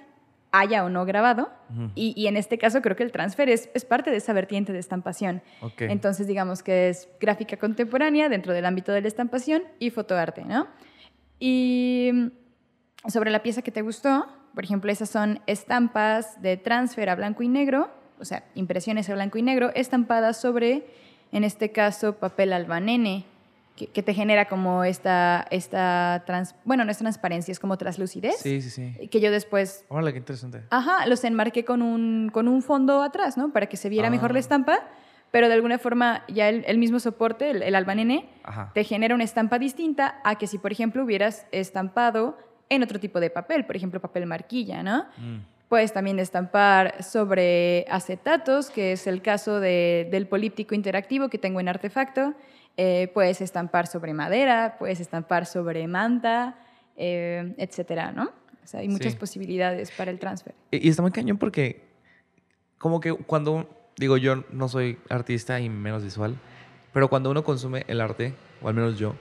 [0.52, 1.50] haya o no grabado.
[1.94, 4.78] y, en este caso creo que el transfer es, es parte de esa vertiente de
[4.78, 5.42] estampación.
[5.78, 10.68] Entonces digamos que es gráfica contemporánea dentro del ámbito de la estampación y fotoarte, ¿no?
[11.40, 12.30] Y
[13.08, 17.42] sobre la pieza que te gustó, por ejemplo, esas son estampas de transfer a blanco
[17.42, 20.86] y negro, o sea, impresiones a blanco y negro, estampadas sobre,
[21.32, 23.26] en este caso, papel albanene
[23.76, 28.36] que, te genera como esta, esta trans, bueno, no es transparencia, es como translucidez.
[28.38, 29.08] Sí, sí, sí.
[29.08, 29.84] Que yo después...
[29.88, 30.62] Hola, qué interesante.
[30.70, 33.52] Ajá, los enmarqué con un, con un fondo atrás, ¿no?
[33.52, 34.40] Para que se viera mejor la ah.
[34.40, 34.78] estampa,
[35.32, 38.28] pero de alguna forma ya el, mismo soporte, el, el albanene,
[38.74, 42.38] te genera una estampa distinta a que si, por ejemplo, hubieras estampado
[42.74, 45.04] en otro tipo de papel, por ejemplo, papel marquilla, ¿no?
[45.18, 45.38] Mm.
[45.68, 51.58] Puedes también estampar sobre acetatos, que es el caso de, del políptico interactivo que tengo
[51.58, 52.34] en Artefacto.
[52.76, 56.56] Eh, puedes estampar sobre madera, puedes estampar sobre manta,
[56.96, 58.24] eh, etcétera, ¿no?
[58.62, 60.54] O sea, hay muchas posibilidades para el transfer.
[60.70, 61.82] Y, está muy cañón porque,
[62.78, 66.36] como que cuando, digo, yo no soy artista y menos visual,
[66.92, 69.14] pero cuando uno consume el arte, o al menos yo,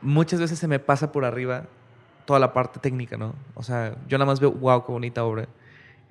[0.00, 1.66] muchas veces se me pasa por arriba
[2.26, 3.34] toda la parte técnica, ¿no?
[3.54, 5.48] O sea, yo nada más veo, wow, qué bonita obra.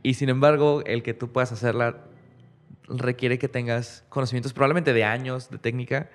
[0.01, 1.97] Y sin embargo, el que tú puedas hacerla
[2.88, 6.10] requiere que tengas conocimientos probablemente de años de técnica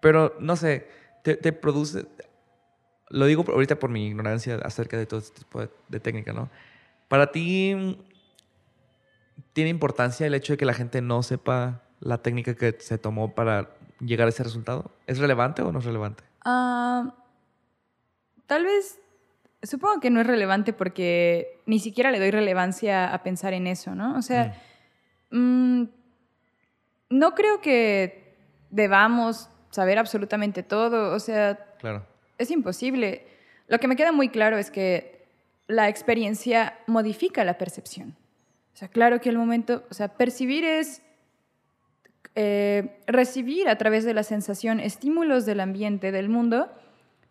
[0.00, 0.88] pero no sé,
[1.22, 2.06] te, produce.
[3.08, 6.50] Lo digo ahorita por mi ignorancia acerca de todo este tipo de, técnica, ¿no?
[7.08, 7.98] Para ti,
[9.52, 13.34] ¿tiene importancia el hecho de que la gente no sepa la técnica que se tomó
[13.34, 13.70] para
[14.00, 14.90] llegar a ese resultado?
[15.06, 16.22] ¿Es relevante o no es relevante?
[16.44, 17.14] Ah,
[18.48, 18.98] tal vez,
[19.62, 23.94] supongo que no es relevante porque ni siquiera le doy relevancia a pensar en eso,
[23.94, 24.16] ¿no?
[24.16, 24.56] O sea,
[25.30, 25.38] mm.
[25.38, 25.88] Mm,
[27.10, 28.34] no creo que
[28.70, 32.06] debamos saber absolutamente todo, o sea, claro.
[32.38, 33.26] es imposible.
[33.68, 35.26] Lo que me queda muy claro es que
[35.66, 38.16] la experiencia modifica la percepción.
[38.72, 41.02] O sea, claro que el momento, o sea, percibir es
[42.34, 46.70] eh, recibir a través de la sensación estímulos del ambiente, del mundo,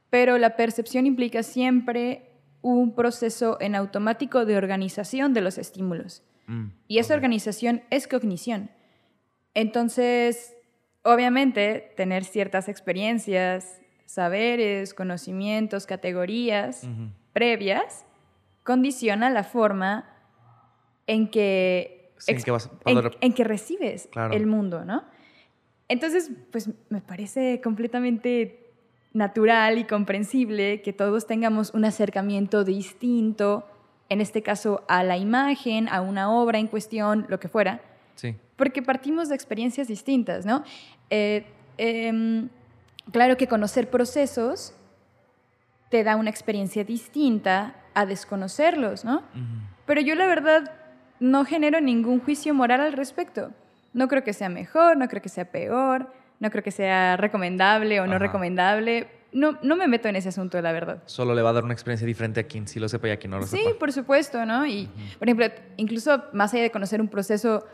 [0.09, 6.23] pero la percepción implica siempre un proceso en automático de organización de los estímulos.
[6.47, 8.71] Mm, y esa organización es cognición.
[9.53, 10.55] Entonces,
[11.03, 16.87] obviamente, tener ciertas experiencias, saberes, conocimientos, categorías
[17.33, 18.05] previas
[18.63, 20.09] condiciona la forma
[21.05, 25.05] en que, en, que, recibes el mundo, ¿no?
[25.87, 28.66] Entonces, pues me parece completamente
[29.17, 33.67] natural y comprensible que todos tengamos un acercamiento distinto,
[34.09, 37.81] en este caso a la imagen, a una obra en cuestión, lo que fuera.
[38.15, 38.35] Sí.
[38.55, 40.63] Porque partimos de experiencias distintas, ¿no?
[41.09, 41.45] Eh,
[41.77, 42.49] em,
[43.11, 44.73] claro que conocer procesos
[45.89, 49.23] te da una experiencia distinta a desconocerlos, ¿no?
[49.85, 50.71] Pero yo la verdad
[51.19, 53.51] no genero ningún juicio moral al respecto.
[53.93, 57.99] No creo que sea mejor, no creo que sea peor, no creo que sea recomendable
[57.99, 59.07] o no recomendable.
[59.33, 61.03] No, no me meto en ese asunto, la verdad.
[61.05, 63.17] Solo le va a dar una experiencia diferente a quien sí lo sepa y a
[63.17, 63.61] quien no lo sepa.
[63.61, 64.65] Sí, por supuesto, ¿no?
[64.65, 67.65] Y, por ejemplo, incluso más allá de conocer un proceso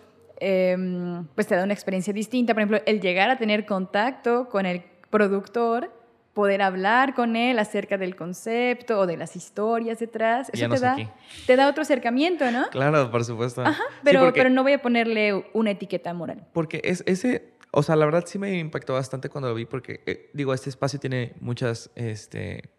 [0.46, 2.54] Em, pues te da una experiencia distinta.
[2.54, 5.90] Por ejemplo, el llegar a tener contacto con el productor,
[6.34, 10.98] poder hablar con él acerca del concepto o de las historias detrás, eso te, da,
[11.46, 12.68] te da otro acercamiento, ¿no?
[12.72, 13.62] Claro, por supuesto.
[13.62, 16.46] Ajá, pero, pero no voy a ponerle una etiqueta moral.
[16.52, 20.04] Porque es ese, o sea, la verdad sí me impactó bastante cuando lo vi porque,
[20.06, 22.70] eh, digo, este espacio tiene muchas, este,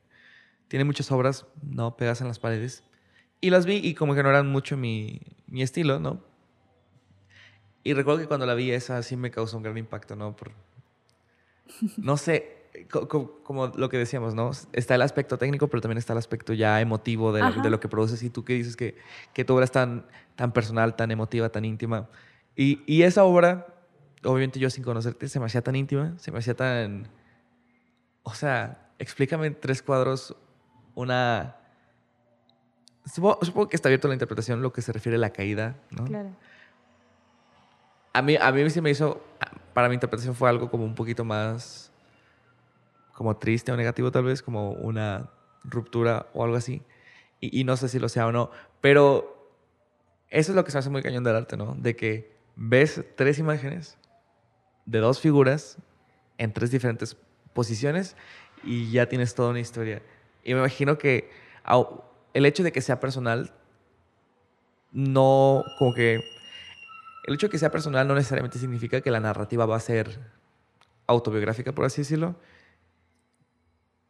[0.69, 1.97] tiene muchas obras, ¿no?
[1.97, 2.85] Pegas en las paredes.
[3.41, 6.23] Y las vi y como que no eran mucho mi, mi estilo, ¿no?
[7.83, 10.37] Y recuerdo que cuando la vi esa sí me causó un gran impacto, ¿no?
[10.37, 10.53] Por,
[11.97, 12.69] no sé,
[13.43, 14.53] como, lo que decíamos, ¿no?
[14.73, 18.23] Está el aspecto técnico, pero también está el aspecto ya emotivo de, lo que produces.
[18.23, 18.97] Y tú que dices que,
[19.33, 22.09] que tu obra es tan, tan personal, tan emotiva, tan íntima.
[22.55, 23.74] Y, y esa obra
[24.25, 27.09] obviamente yo sin conocerte, se me hacía tan íntima, se me hacía tan...
[28.23, 30.37] O sea, explícame en tres cuadros
[30.95, 31.57] una...
[33.05, 36.05] Supongo, que está abierto la interpretación lo que se refiere a la caída, ¿no?
[36.05, 36.31] Claro.
[38.15, 39.23] A mí, a mí sí me hizo,
[39.75, 41.93] para mi interpretación fue algo como un poquito más,
[43.13, 45.31] como triste o negativo tal vez, como una
[45.65, 46.83] ruptura o algo así.
[47.41, 49.53] Y, y no sé si lo sea o no, pero
[50.31, 51.75] eso es lo que se hace muy cañón del arte, ¿no?
[51.75, 53.99] De que ves tres imágenes
[54.87, 55.79] de dos figuras
[56.39, 57.17] en tres diferentes
[57.53, 58.17] posiciones
[58.63, 60.03] y ya tienes toda una historia.
[60.45, 61.31] Y me imagino que
[62.35, 63.53] el hecho de que sea personal,
[64.93, 66.21] no, como que,
[67.27, 70.21] el hecho de que sea personal no necesariamente significa que la narrativa va a ser
[71.07, 72.37] autobiográfica, por así decirlo,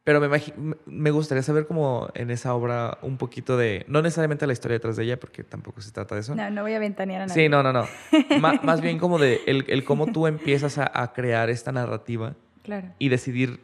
[0.04, 0.40] pero me,
[0.84, 4.96] me gustaría saber como en esa obra un poquito de, no necesariamente la historia detrás
[4.96, 6.34] de ella, porque tampoco se trata de eso.
[6.34, 7.44] No, no voy a ventanear a nadie.
[7.44, 7.86] Sí, no, no, no.
[8.40, 12.92] más bien como de el, el cómo tú empiezas a, a, crear esta narrativa claro.
[12.98, 13.60] y decidir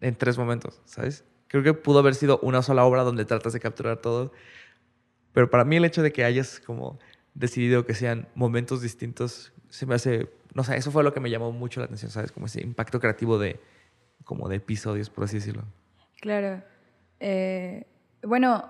[0.00, 1.24] en tres momentos, ¿sabes?
[1.46, 4.32] Creo que pudo haber sido una sola obra donde tratas de capturar todo,
[5.34, 6.98] pero para mí el hecho de que hayas como
[7.34, 11.28] decidido que sean momentos distintos, se me hace, no sé, eso fue lo que me
[11.28, 12.32] llamó mucho la atención, ¿sabes?
[12.32, 13.60] Como ese impacto creativo de
[14.24, 15.64] como de episodios, por así decirlo.
[16.20, 16.62] Claro.
[17.18, 17.86] Eh,
[18.22, 18.64] bueno,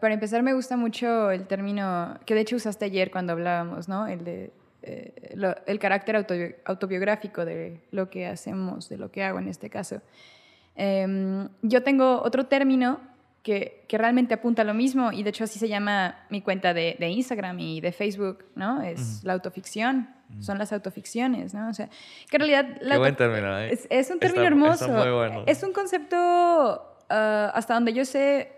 [0.00, 4.06] para empezar me gusta mucho el término que de hecho usaste ayer cuando hablábamos, ¿no?
[4.06, 5.34] El de eh,
[5.66, 6.16] el carácter
[6.64, 10.00] autobiográfico de lo que hacemos, de lo que hago en este caso.
[10.76, 13.00] Em, yo tengo otro término
[13.42, 16.74] que, que, realmente apunta a lo mismo y de hecho así se llama mi cuenta
[16.74, 18.82] de, de Instagram y de Facebook, ¿no?
[18.82, 21.68] Es la autoficción son las autoficciones, ¿no?
[21.68, 21.88] O sea,
[22.28, 22.78] que en realidad...
[22.80, 23.78] Qué buen término, ¿eh?
[23.90, 24.88] es, un término hermoso.
[24.88, 25.44] muy bueno.
[25.46, 26.16] Es un concepto,
[27.08, 28.52] ah, hasta donde yo sé,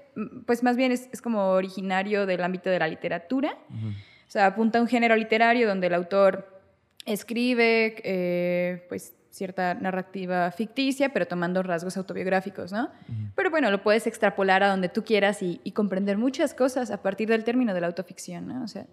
[0.47, 3.57] pues más bien es, como originario del ámbito de la literatura.
[3.71, 6.61] O sea, apunta a un género literario donde el autor
[7.07, 12.91] escribe, eh, pues cierta narrativa ficticia, pero tomando rasgos autobiográficos, ¿no?
[13.37, 17.03] Pero bueno, lo puedes extrapolar a donde tú quieras y, y, comprender muchas cosas a
[17.03, 18.65] partir del término de la autoficción, ¿no?
[18.65, 18.87] O sea,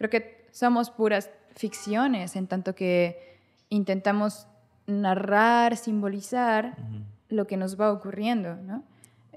[0.00, 3.36] creo que somos puras ficciones, en tanto que
[3.68, 4.46] intentamos
[4.86, 6.74] narrar, simbolizar
[7.28, 8.82] lo que nos va ocurriendo, ¿no?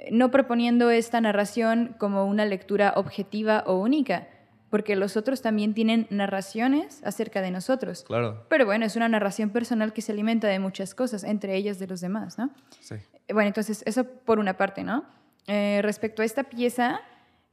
[0.10, 4.30] No proponiendo esta narración como una lectura objetiva o única,
[4.70, 8.04] porque los otros también tienen narraciones acerca de nosotros.
[8.04, 8.46] Claro.
[8.48, 11.88] Pero bueno, es una narración personal que se alimenta de muchas cosas, entre ellas de
[11.88, 12.52] los demás, ¿no?
[12.80, 12.96] Sí.
[13.34, 15.04] Bueno, entonces, eso por una parte, ¿no?
[15.48, 17.02] Eh, respecto a esta pieza,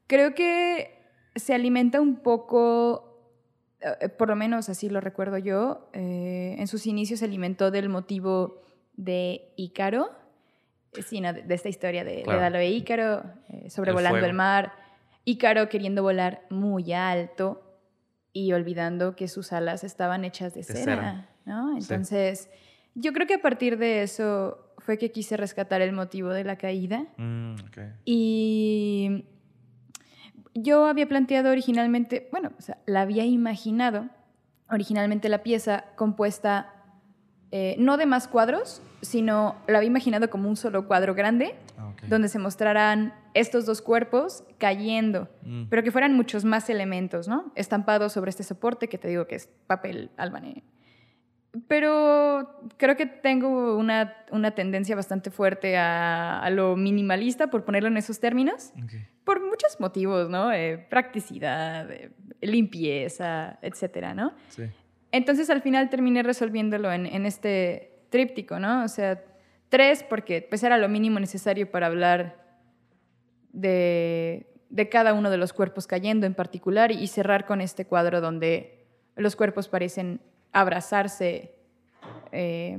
[0.07, 1.00] creo que
[1.35, 3.11] se alimenta un poco
[3.81, 7.89] eh, por lo menos así lo recuerdo yo, eh, en sus inicios se alimentó del
[7.89, 8.61] motivo
[8.97, 10.11] de Ícaro,
[10.93, 12.59] eh, sí, de, esta historia de, claro.
[12.59, 13.23] de Ícaro,
[13.69, 14.73] sobrevolando el, mar,
[15.25, 17.63] Ícaro queriendo volar muy alto
[18.33, 21.77] y olvidando que sus alas estaban hechas de, cera, ¿no?
[21.77, 22.51] Entonces,
[22.95, 26.57] yo creo que a partir de eso fue que quise rescatar el motivo de la
[26.57, 27.07] caída.
[27.17, 27.55] Mm,
[28.05, 29.25] y
[30.55, 34.09] yo había planteado originalmente, bueno, o sea, la había imaginado
[34.71, 36.73] originalmente la pieza compuesta
[37.53, 41.93] eh, no de más cuadros, sino la había imaginado como un solo cuadro grande, ah,
[42.09, 45.65] donde se mostraran estos dos cuerpos cayendo, mm.
[45.69, 47.51] pero que fueran muchos más elementos, ¿no?
[47.57, 50.63] Estampados sobre este soporte que te digo que es papel albane.
[51.67, 57.89] Pero creo que tengo una, una tendencia bastante fuerte a, a, lo minimalista, por ponerlo
[57.89, 58.73] en esos términos
[59.25, 60.53] por muchos motivos, ¿no?
[60.53, 64.33] Eh, practicidad, eh, limpieza, etcétera, ¿no?
[64.49, 64.65] Sí.
[65.13, 68.85] Entonces al final terminé resolviéndolo en, en, este tríptico, ¿no?
[68.85, 69.23] O sea,
[69.69, 72.37] tres porque pues era lo mínimo necesario para hablar
[73.53, 78.21] de, de cada uno de los cuerpos cayendo en particular y cerrar con este cuadro
[78.21, 78.87] donde
[79.17, 80.21] los cuerpos parecen
[80.53, 81.55] abrazarse.
[82.33, 82.79] Eh,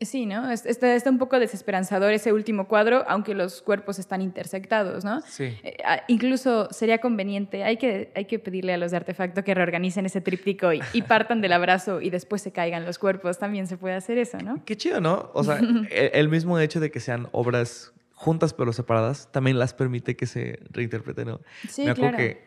[0.00, 0.50] Sí, ¿no?
[0.50, 5.20] Está, está, un poco desesperanzador ese último cuadro, aunque los cuerpos están intersectados, ¿no?
[5.22, 5.58] Sí.
[5.62, 9.54] Eh, ah, incluso sería conveniente, hay que, hay que pedirle a los de artefacto que
[9.54, 13.38] reorganicen ese tríptico y, partan del abrazo y después se caigan los cuerpos.
[13.38, 14.64] También se puede hacer eso, ¿no?
[14.64, 15.30] Qué chido, ¿no?
[15.34, 20.16] O sea, el, mismo hecho de que sean obras juntas pero separadas también las permite
[20.16, 21.40] que se reinterpreten, ¿no?
[21.68, 22.44] Sí, Me acuerdo que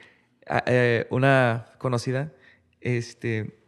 [0.48, 2.32] ah, eh, una conocida,
[2.82, 3.60] este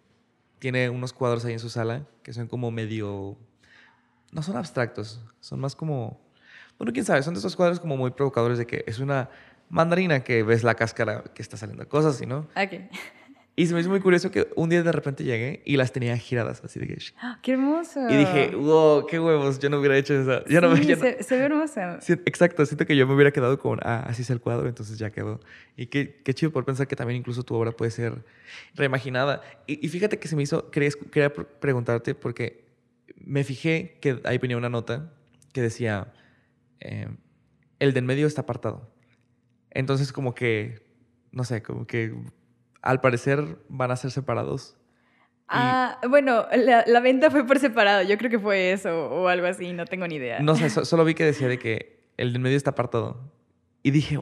[0.57, 3.37] tiene unos cuadros ahí en su sala que son como medio...
[4.35, 6.19] No son abstractos, son más como...
[6.77, 9.29] Bueno, quién sabe, son de esos cuadros como muy provocadores de que es una
[9.69, 12.39] mandarina que ves la cáscara que está saliendo cosas ¿no?
[12.53, 12.81] Ok.
[13.55, 16.17] Y se me hizo muy curioso que un día de repente llegué y las tenía
[16.17, 16.97] giradas, así de que...
[17.21, 18.09] ¡Ah, ¡Qué hermoso!
[18.09, 20.43] Y dije, wow, qué huevos, yo no hubiera hecho eso.
[20.45, 21.99] sí, no, se, se, ve hermosa.
[22.25, 25.11] exacto, siento que yo me hubiera quedado con, ah, así es el cuadro, entonces ya
[25.11, 25.39] quedó.
[25.77, 28.25] Y qué, qué chido por pensar que también incluso tu obra puede ser
[28.73, 29.41] reimaginada.
[29.65, 32.64] Y, y fíjate que se me hizo, quería, quería preguntarte porque
[33.15, 35.13] me fijé que ahí venía una nota
[35.53, 36.13] que decía,
[36.79, 37.07] eh,
[37.79, 38.91] el del medio está apartado.
[39.71, 40.85] Entonces como que,
[41.31, 42.13] no sé, como que
[42.81, 44.77] al parecer van a ser separados.
[45.47, 48.01] Ah, bueno, la, venta fue por separado.
[48.03, 50.39] Yo creo que fue eso o algo así, no tengo ni idea.
[50.39, 53.31] No sé, solo vi que decía de que el del medio está apartado.
[53.83, 54.19] Y dije,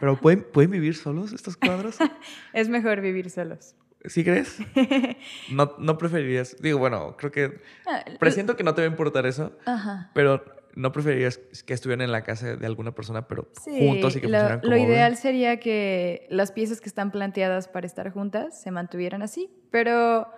[0.00, 1.98] ¿pero pueden, ¿pueden vivir solos estos cuadros?
[2.52, 3.76] es mejor vivir solos.
[4.04, 4.58] ¿Sí crees?
[5.50, 6.56] No, no preferirías.
[6.60, 7.60] Digo, bueno, creo que.
[7.86, 9.56] Ah, presiento que no te va a importar eso.
[9.66, 10.10] Ajá.
[10.14, 10.42] Pero
[10.76, 14.38] ¿No preferirías que estuvieran en la casa de alguna persona, pero juntos y que lo,
[14.38, 18.72] funcionaran como Lo ideal sería que las piezas que están planteadas para estar juntas se
[18.72, 20.28] mantuvieran así, pero,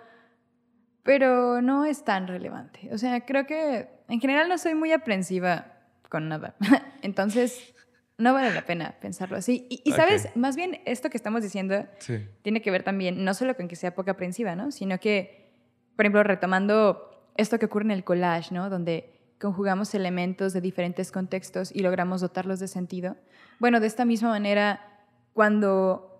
[1.01, 2.89] pero no es tan relevante.
[2.91, 5.73] O sea, creo que en general no soy muy aprensiva
[6.07, 6.55] con nada.
[7.01, 7.73] Entonces,
[8.17, 9.67] no vale la pena pensarlo así.
[9.69, 11.85] Y, sabes, más bien esto que estamos diciendo
[12.41, 14.71] tiene que ver también, no solo con que sea poco aprensiva, ¿no?
[14.71, 15.53] Sino que,
[15.95, 18.69] por ejemplo, retomando esto que ocurre en el collage, ¿no?
[18.69, 23.17] Donde conjugamos elementos de diferentes contextos y logramos dotarlos de sentido.
[23.59, 26.17] Bueno, de esta misma manera, cuando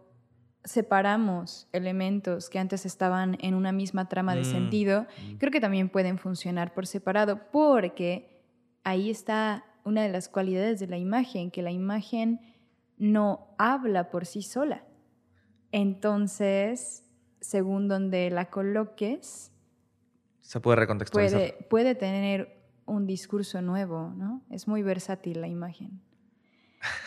[0.63, 5.37] separamos elementos que antes estaban en una misma trama de mm, sentido, mm.
[5.37, 8.43] creo que también pueden funcionar por separado, porque
[8.83, 12.41] ahí está una de las cualidades de la imagen, que la imagen
[12.97, 14.83] no habla por sí sola.
[15.71, 17.05] Entonces,
[17.39, 19.53] según donde la coloques,
[20.41, 21.39] se puede recontextualizar.
[21.39, 24.45] Puede, puede tener un discurso nuevo, ¿no?
[24.49, 26.01] Es muy versátil la imagen.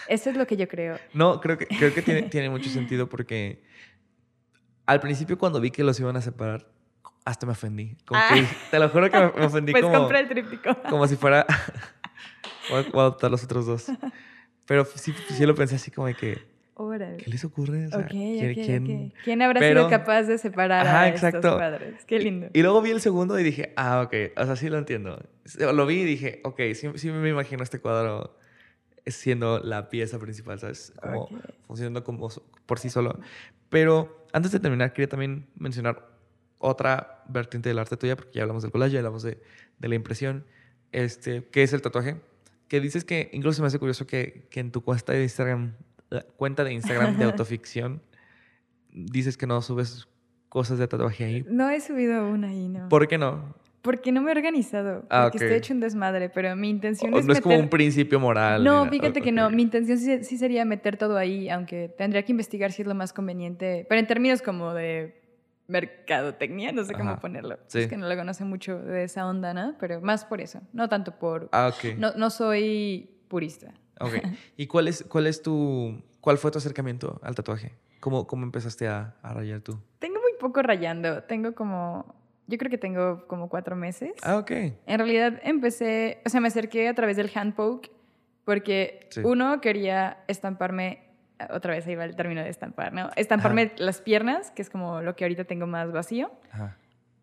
[0.09, 0.97] Eso es lo que yo creo.
[1.14, 3.62] No, creo que, creo que tiene, tiene mucho sentido porque
[4.87, 6.66] al principio cuando vi que los iban a separar,
[7.26, 7.97] hasta me ofendí.
[8.07, 8.49] Como que, ah.
[8.70, 9.99] te lo juro que me, ofendí pues como...
[9.99, 10.76] compré el tríptico.
[10.89, 11.47] Como si fuera...
[12.71, 13.87] voy, a, adoptar los otros dos.
[14.66, 16.51] Pero sí, sí lo pensé así como de que
[17.18, 17.89] ¿Qué les ocurre?
[18.09, 22.05] ¿quién, habrá sido capaz de separar a estos padres?
[22.07, 22.49] Qué lindo.
[22.55, 25.23] Y, luego vi el segundo y dije, ah, ok, o sea, sí lo entiendo.
[25.59, 28.35] Lo vi y dije, ok, sí, me imagino este cuadro
[29.07, 30.95] siendo la pieza principal, ¿sabes?
[31.03, 31.29] Como
[31.66, 32.31] funcionando como
[32.64, 33.18] por sí solo.
[33.68, 36.09] Pero antes de terminar, quería también mencionar
[36.59, 39.39] otra vertiente del arte tuya, porque ya hablamos del collage, ya hablamos de,
[39.79, 40.47] de la impresión,
[40.93, 42.16] este, que es el tatuaje.
[42.71, 45.75] Que dices que incluso me hace curioso que, que en tu cuenta de Instagram
[46.37, 48.03] cuenta de Instagram de autoficción,
[48.91, 50.09] dices que no subes
[50.49, 51.45] cosas de tatuaje ahí.
[51.49, 52.89] No he subido una ahí, ¿no?
[52.89, 53.55] ¿Por qué no?
[53.83, 55.07] Porque no me he organizado.
[55.09, 57.25] Ah, porque estoy hecho un desmadre, pero mi intención es.
[57.25, 58.62] No es como un principio moral.
[58.62, 59.49] No, fíjate que no.
[59.51, 63.14] Mi intención sí, sería meter todo ahí, aunque tendría que investigar si es lo más
[63.14, 63.87] conveniente.
[63.89, 65.20] Pero en términos como de
[65.71, 67.59] mercadotecnia, no sé cómo ponerlo.
[67.73, 69.77] Es que no lo conoce mucho de esa onda, ¿no?
[69.79, 70.61] Pero más por eso.
[70.73, 71.49] No tanto por.
[71.53, 71.97] Ah, ok.
[71.97, 73.73] No, no soy purista.
[74.01, 74.14] Ok.
[74.57, 77.73] ¿Y cuál es, cuál es tu, cuál fue tu acercamiento al tatuaje?
[78.01, 79.79] ¿Cómo, cómo empezaste a, a rayar tú?
[79.99, 81.23] Tengo muy poco rayando.
[81.25, 82.14] Tengo como,
[82.47, 84.12] yo creo que tengo como cuatro meses.
[84.23, 84.51] Ah, ok.
[84.51, 87.91] En realidad empecé, o sea, me acerqué a través del hand poke
[88.45, 91.09] porque uno quería estamparme,
[91.51, 93.11] otra vez ahí va el término de estampar, ¿no?
[93.16, 96.30] Estamparme las piernas, que es como lo que ahorita tengo más vacío.
[96.53, 96.76] Ajá.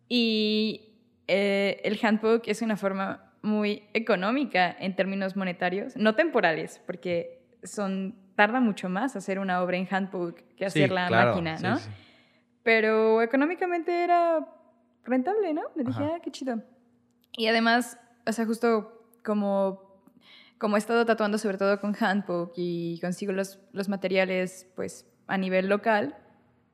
[0.08, 0.94] Y
[1.26, 7.46] eh, el hand poke es una forma muy económica en términos monetarios, no temporales, porque
[7.62, 11.78] son tarda mucho más hacer una obra en handbook que hacer la máquina, ¿no?
[12.62, 14.46] Pero económicamente era
[15.04, 15.62] rentable, ¿no?
[15.74, 16.62] Le dije, ah, qué chido.
[17.36, 19.87] Y además, o sea, justo como,
[20.58, 25.38] como he estado tatuando sobre todo con handbook y consigo los, los materiales, pues, a
[25.38, 26.16] nivel local,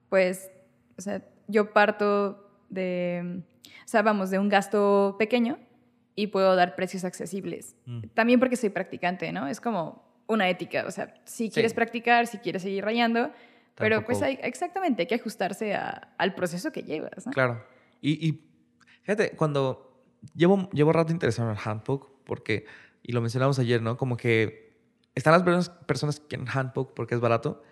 [0.08, 0.50] pues,
[0.96, 3.42] o sea, yo parto de,
[3.84, 5.58] o sea, vamos, de un gasto pequeño
[6.14, 7.76] y puedo dar precios accesibles.
[7.86, 8.00] Mm.
[8.14, 9.48] También porque soy practicante, ¿no?
[9.48, 13.30] Es como una ética, o sea, si quieres practicar, si quieres seguir rayando,
[13.74, 17.32] pero pues hay, exactamente, hay que ajustarse al proceso que llevas, ¿no?
[17.32, 17.64] Claro.
[18.00, 18.40] Y, y,
[19.02, 20.02] fíjate, cuando
[20.34, 22.64] llevo, llevo rato interesado en el handbook, porque,
[23.06, 23.96] y lo mencionamos ayer, ¿no?
[23.96, 24.72] Como que
[25.14, 27.62] están las personas que quieren handbook porque es barato,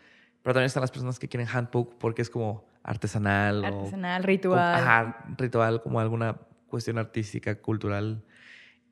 [0.42, 3.64] pero también están las personas que quieren handbook porque es como artesanal.
[3.64, 4.74] Artesanal, ritual.
[4.74, 6.36] ajá, ritual, como alguna
[6.68, 8.22] cuestión artística, cultural.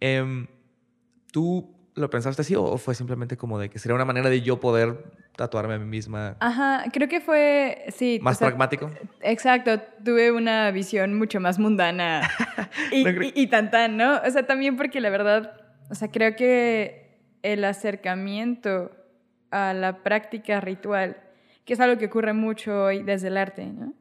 [0.01, 0.47] Em,
[1.31, 4.59] ¿Tú lo pensaste así o fue simplemente como de que sería una manera de yo
[4.59, 5.05] poder
[5.37, 6.37] tatuarme a mí misma.
[6.41, 8.19] Ajá, creo que fue, sí.
[8.23, 8.91] Más pragmático.
[9.21, 12.29] Exacto, tuve una visión mucho más mundana
[12.93, 13.07] y,
[13.41, 14.21] y, tan tan, ¿no?
[14.21, 15.60] O sea, también porque la verdad,
[15.91, 18.93] o sea, creo que el acercamiento
[19.51, 21.17] a la práctica ritual,
[21.65, 23.93] que es algo que ocurre mucho hoy desde el arte, ¿no?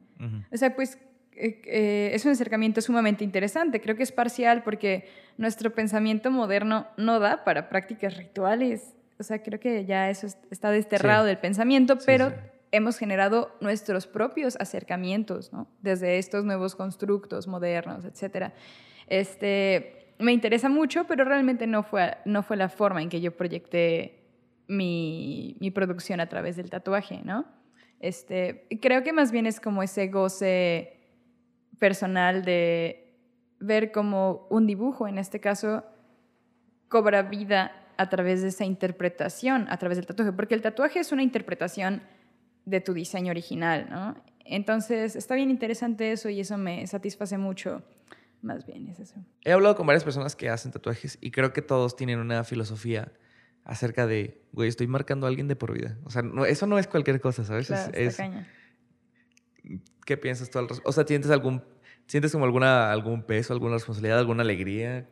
[0.52, 0.98] O sea, pues
[1.32, 3.80] eh, eh, es un acercamiento sumamente interesante.
[3.80, 8.94] Creo que es parcial porque nuestro pensamiento moderno no da para prácticas rituales.
[9.18, 12.32] O sea, creo que ya eso está desterrado del pensamiento, pero
[12.72, 15.66] hemos generado nuestros propios acercamientos, ¿no?
[15.80, 18.52] Desde estos nuevos constructos modernos, etc.
[19.06, 23.36] Este, me interesa mucho, pero realmente no fue, no fue la forma en que yo
[23.36, 24.22] proyecté
[24.68, 27.44] mi, mi producción a través del tatuaje, ¿no?
[27.98, 30.96] Este, creo que más bien es como ese goce
[31.78, 33.16] personal de
[33.58, 35.84] ver cómo un dibujo, en este caso,
[36.88, 41.12] cobra vida a través de esa interpretación, a través del tatuaje, porque el tatuaje es
[41.12, 42.02] una interpretación
[42.64, 44.16] de tu diseño original, ¿no?
[44.44, 47.82] Entonces, está bien interesante eso y eso me satisface mucho.
[48.42, 49.16] Más bien es eso.
[49.44, 53.12] He hablado con varias personas que hacen tatuajes y creo que todos tienen una filosofía
[53.64, 55.98] acerca de, güey, estoy marcando a alguien de por vida.
[56.04, 57.70] O sea, no, eso no es cualquier cosa, ¿sabes?
[57.70, 58.18] es,
[60.06, 60.88] ¿Qué piensas tú al respecto?
[60.88, 61.62] O sea, ¿sientes algún,
[62.06, 65.08] sientes como alguna, algún peso, alguna responsabilidad, alguna alegría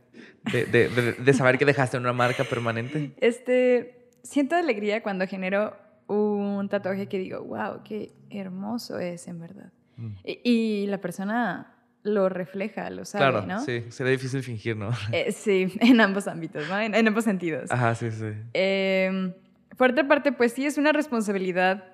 [0.52, 3.12] de, de, de, saber que dejaste una marca permanente?
[3.18, 5.76] Este, siento alegría cuando genero
[6.08, 9.72] un tatuaje que digo, wow, qué hermoso es en verdad.
[9.96, 10.14] Mm.
[10.24, 11.77] Y, la persona
[12.08, 13.64] lo refleja, lo sabe, claro, ¿no?
[13.64, 14.90] Sí, sería difícil fingir, ¿no?
[15.12, 16.78] Eh, sí, en ambos ámbitos, ¿no?
[16.78, 17.70] En, ambos sentidos.
[17.70, 18.32] Ajá, sí, sí.
[18.54, 19.32] Eh,
[19.76, 21.84] por otra parte, pues sí es una responsabilidad,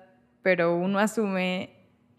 [0.41, 1.69] pero uno asume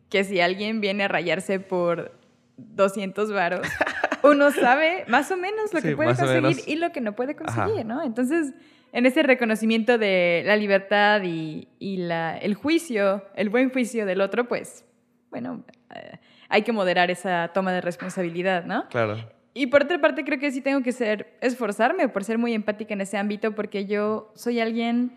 [0.09, 2.12] que si alguien viene a rayarse por
[2.57, 3.66] 200 varos,
[4.22, 7.84] uno sabe más o menos lo que puede conseguir y lo que no puede conseguir,
[7.84, 8.03] ¿no?
[8.03, 8.55] Entonces,
[8.92, 14.49] en ese reconocimiento de la libertad y, la, el juicio, el buen juicio del otro,
[14.49, 14.84] pues,
[15.30, 16.18] bueno, eh,
[16.49, 18.88] hay que moderar esa toma de responsabilidad, ¿no?
[18.88, 19.16] Claro.
[19.55, 22.92] Y por otra parte, creo que sí tengo que ser, esforzarme por ser muy empática
[22.92, 25.16] en ese ámbito, porque yo soy alguien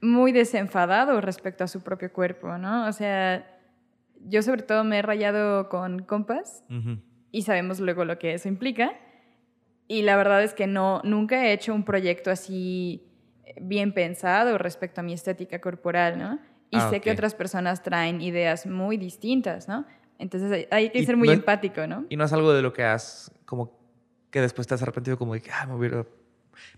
[0.00, 2.86] muy desenfadado respecto a su propio cuerpo, ¿no?
[2.86, 3.46] O sea,
[4.26, 6.64] yo sobre todo me he rayado con compas
[7.30, 8.92] y sabemos luego lo que eso implica.
[9.86, 13.08] Y la verdad es que no, nunca he hecho un proyecto así
[13.60, 16.38] bien pensado respecto a mi estética corporal, ¿no?
[16.70, 19.86] Y ah, sé que otras personas traen ideas muy distintas, ¿no?
[20.18, 22.06] Entonces hay que ser muy empático, ¿no?
[22.08, 23.78] Y no es algo de lo que has, como
[24.30, 26.06] que después te has arrepentido, como de que, ah, me hubiera...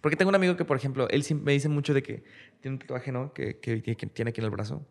[0.00, 2.22] Porque tengo un amigo que, por ejemplo, él me dice mucho de que
[2.60, 3.32] tiene un tatuaje, ¿no?
[3.32, 4.86] Que, que tiene aquí en el brazo.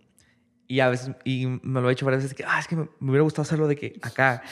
[0.72, 2.88] Y a veces, y me lo he hecho varias veces, que, ah, es que me,
[3.02, 4.44] hubiera gustado hacerlo de que acá.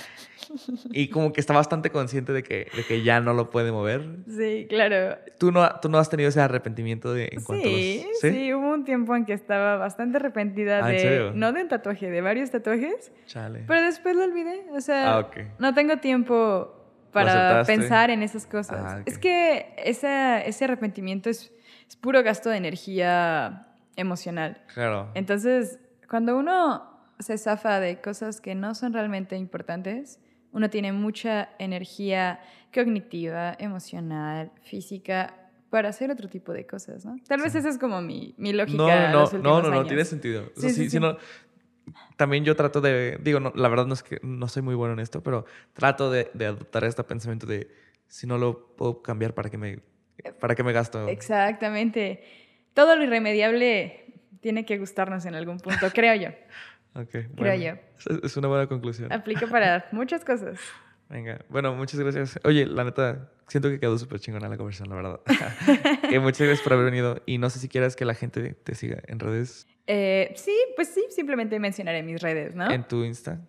[0.92, 4.04] Y como que está bastante consciente de que, de que ya no lo puede mover.
[4.28, 5.20] Sí, claro.
[5.38, 8.32] ¿Tú no, tú no has tenido ese arrepentimiento de en cuanto sí, a los, ¿sí?
[8.32, 12.10] sí, hubo un tiempo en que estaba bastante arrepentida ah, de, no de un tatuaje,
[12.10, 13.12] de varios tatuajes.
[13.28, 13.66] Chale.
[13.68, 14.66] Pero después lo olvidé.
[14.74, 16.74] O sea, ah, no tengo tiempo
[17.12, 18.84] para pensar en esas cosas.
[18.84, 21.52] Ah, es que ese, ese arrepentimiento es,
[21.88, 24.64] es puro gasto de energía emocional.
[24.74, 25.12] Claro.
[25.14, 25.80] Entonces
[26.10, 30.20] cuando uno se zafa de cosas que no son realmente importantes,
[30.52, 32.40] uno tiene mucha energía
[32.74, 35.34] cognitiva, emocional, física
[35.70, 37.18] para hacer otro tipo de cosas, ¿no?
[37.28, 39.12] Tal vez esa es como mi, mi lógica.
[39.12, 40.50] No, no, no, no, no, tiene sentido.
[40.56, 41.00] sí, sí,
[42.18, 44.94] también yo trato de, digo, no, la verdad no es que no soy muy bueno
[44.94, 47.70] en esto, pero trato de, de adoptar este pensamiento de
[48.08, 49.80] si no lo puedo cambiar, ¿para qué me,
[50.40, 51.08] para qué me gasto?
[51.08, 52.24] Exactamente.
[52.74, 54.07] Todo lo irremediable
[54.42, 56.30] tiene que gustarnos en algún punto, creo yo.
[57.02, 57.80] ok, creo yo.
[58.24, 59.12] Es una buena conclusión.
[59.12, 60.60] Aplica para muchas cosas.
[61.10, 62.40] Venga, bueno, muchas gracias.
[62.44, 65.22] Oye, la neta, siento que quedó súper chingona la conversación, la verdad.
[66.22, 67.22] muchas gracias por haber venido.
[67.26, 69.68] Y no sé si quieras que la gente te siga en redes.
[69.88, 72.70] Eh, sí, pues sí, simplemente mencionaré mis redes, ¿no?
[72.70, 73.40] ¿En tu Insta?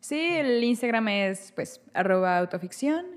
[0.00, 3.15] Sí, el Instagram es, pues, arroba autoficción.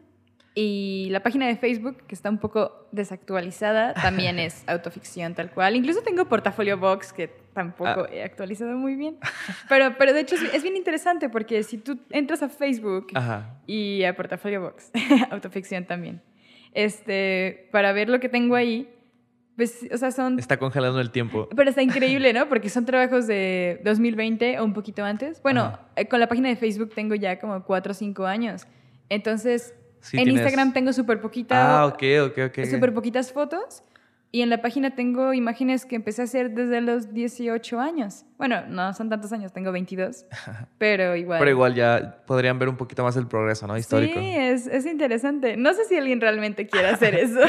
[0.56, 5.76] Y la página de Facebook, que está un poco desactualizada, también es autoficción tal cual.
[5.76, 8.10] Incluso tengo Portafolio Box, que tampoco ah.
[8.12, 9.18] he actualizado muy bien.
[9.68, 13.08] Pero, pero de hecho es, bien interesante porque si tú entras a Facebook
[13.68, 14.92] y a Portafolio Box,
[15.32, 16.22] autoficción también,
[16.74, 18.90] este, para ver lo que tengo ahí,
[19.56, 20.40] pues, o sea, son...
[20.40, 21.50] Está congelando el tiempo.
[21.54, 22.48] Pero está increíble, ¿no?
[22.48, 25.42] Porque son trabajos de 2020 o un poquito antes.
[25.42, 28.68] Bueno, eh, con la página de Facebook tengo ya como 4 o 5 años.
[29.10, 29.74] Entonces,
[30.14, 31.58] en Instagram tengo súper poquitas.
[31.60, 31.96] Ah.
[32.70, 33.84] Súper poquitas fotos.
[34.32, 38.26] Y en la página tengo imágenes que empecé a hacer desde los 18 años.
[38.38, 40.26] Bueno, no son tantos años, tengo 22.
[40.78, 41.40] pero igual.
[41.40, 43.76] Pero igual ya podrían ver un poquito más el progreso, ¿no?
[43.76, 44.20] Histórico.
[44.20, 45.58] Sí, es, es interesante.
[45.58, 47.40] No sé si alguien realmente quiere hacer eso,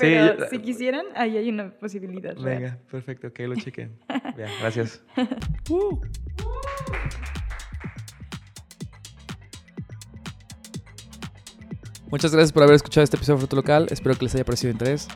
[0.00, 2.34] pero si quisieran, ahí hay una posibilidad.
[2.34, 3.96] Venga, perfecto, que lo chequen.
[4.36, 5.00] Bien, gracias.
[12.08, 13.88] Muchas gracias por haber escuchado este episodio de Fruto Local.
[13.90, 15.08] Espero que les haya parecido de interés.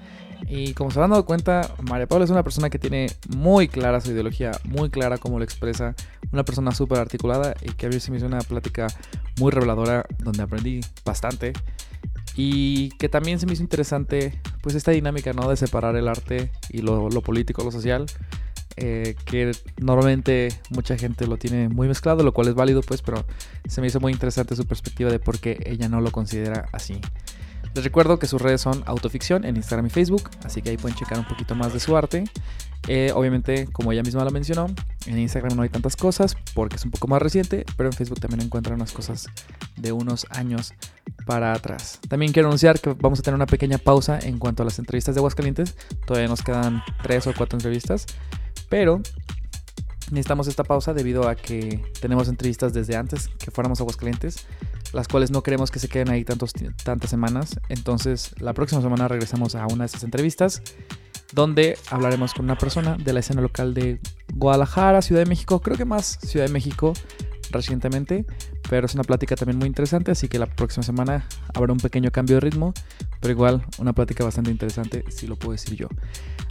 [0.48, 4.00] Y como se han dado cuenta, María Paula es una persona que tiene muy clara
[4.00, 5.94] su ideología, muy clara cómo lo expresa,
[6.32, 8.88] una persona súper articulada y que a mí se me hizo una plática
[9.38, 11.52] muy reveladora donde aprendí bastante.
[12.34, 15.48] Y que también se me hizo interesante pues esta dinámica ¿no?
[15.48, 18.06] de separar el arte y lo, lo político, lo social.
[18.76, 23.26] Eh, que normalmente mucha gente lo tiene muy mezclado, lo cual es válido, pues, pero
[23.68, 27.00] se me hizo muy interesante su perspectiva de por qué ella no lo considera así.
[27.74, 30.96] Les recuerdo que sus redes son Autoficción en Instagram y Facebook, así que ahí pueden
[30.96, 32.24] checar un poquito más de su arte.
[32.88, 34.66] Eh, obviamente, como ella misma lo mencionó,
[35.06, 38.18] en Instagram no hay tantas cosas porque es un poco más reciente, pero en Facebook
[38.18, 39.28] también encuentran unas cosas
[39.76, 40.72] de unos años
[41.26, 42.00] para atrás.
[42.08, 45.14] También quiero anunciar que vamos a tener una pequeña pausa en cuanto a las entrevistas
[45.14, 45.76] de Aguascalientes.
[46.06, 48.06] Todavía nos quedan tres o cuatro entrevistas.
[48.70, 49.02] Pero
[50.10, 54.46] necesitamos esta pausa debido a que tenemos entrevistas desde antes que fuéramos a Aguascalientes,
[54.92, 56.52] las cuales no queremos que se queden ahí tantos,
[56.82, 57.60] tantas semanas.
[57.68, 60.62] Entonces, la próxima semana regresamos a una de esas entrevistas
[61.32, 64.00] donde hablaremos con una persona de la escena local de
[64.34, 66.92] Guadalajara, Ciudad de México, creo que más Ciudad de México
[67.50, 68.24] recientemente,
[68.68, 72.10] pero es una plática también muy interesante, así que la próxima semana habrá un pequeño
[72.10, 72.72] cambio de ritmo,
[73.20, 75.88] pero igual una plática bastante interesante, si lo puedo decir yo.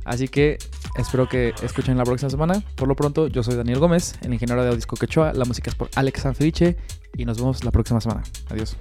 [0.06, 0.58] Así que
[0.96, 2.64] espero que escuchen la próxima semana.
[2.76, 5.76] Por lo pronto, yo soy Daniel Gómez, el ingeniero de Audisco Quechua, la música es
[5.76, 6.78] por Alex Sanfelice
[7.16, 8.24] y nos vemos la próxima semana.
[8.50, 8.76] Adiós.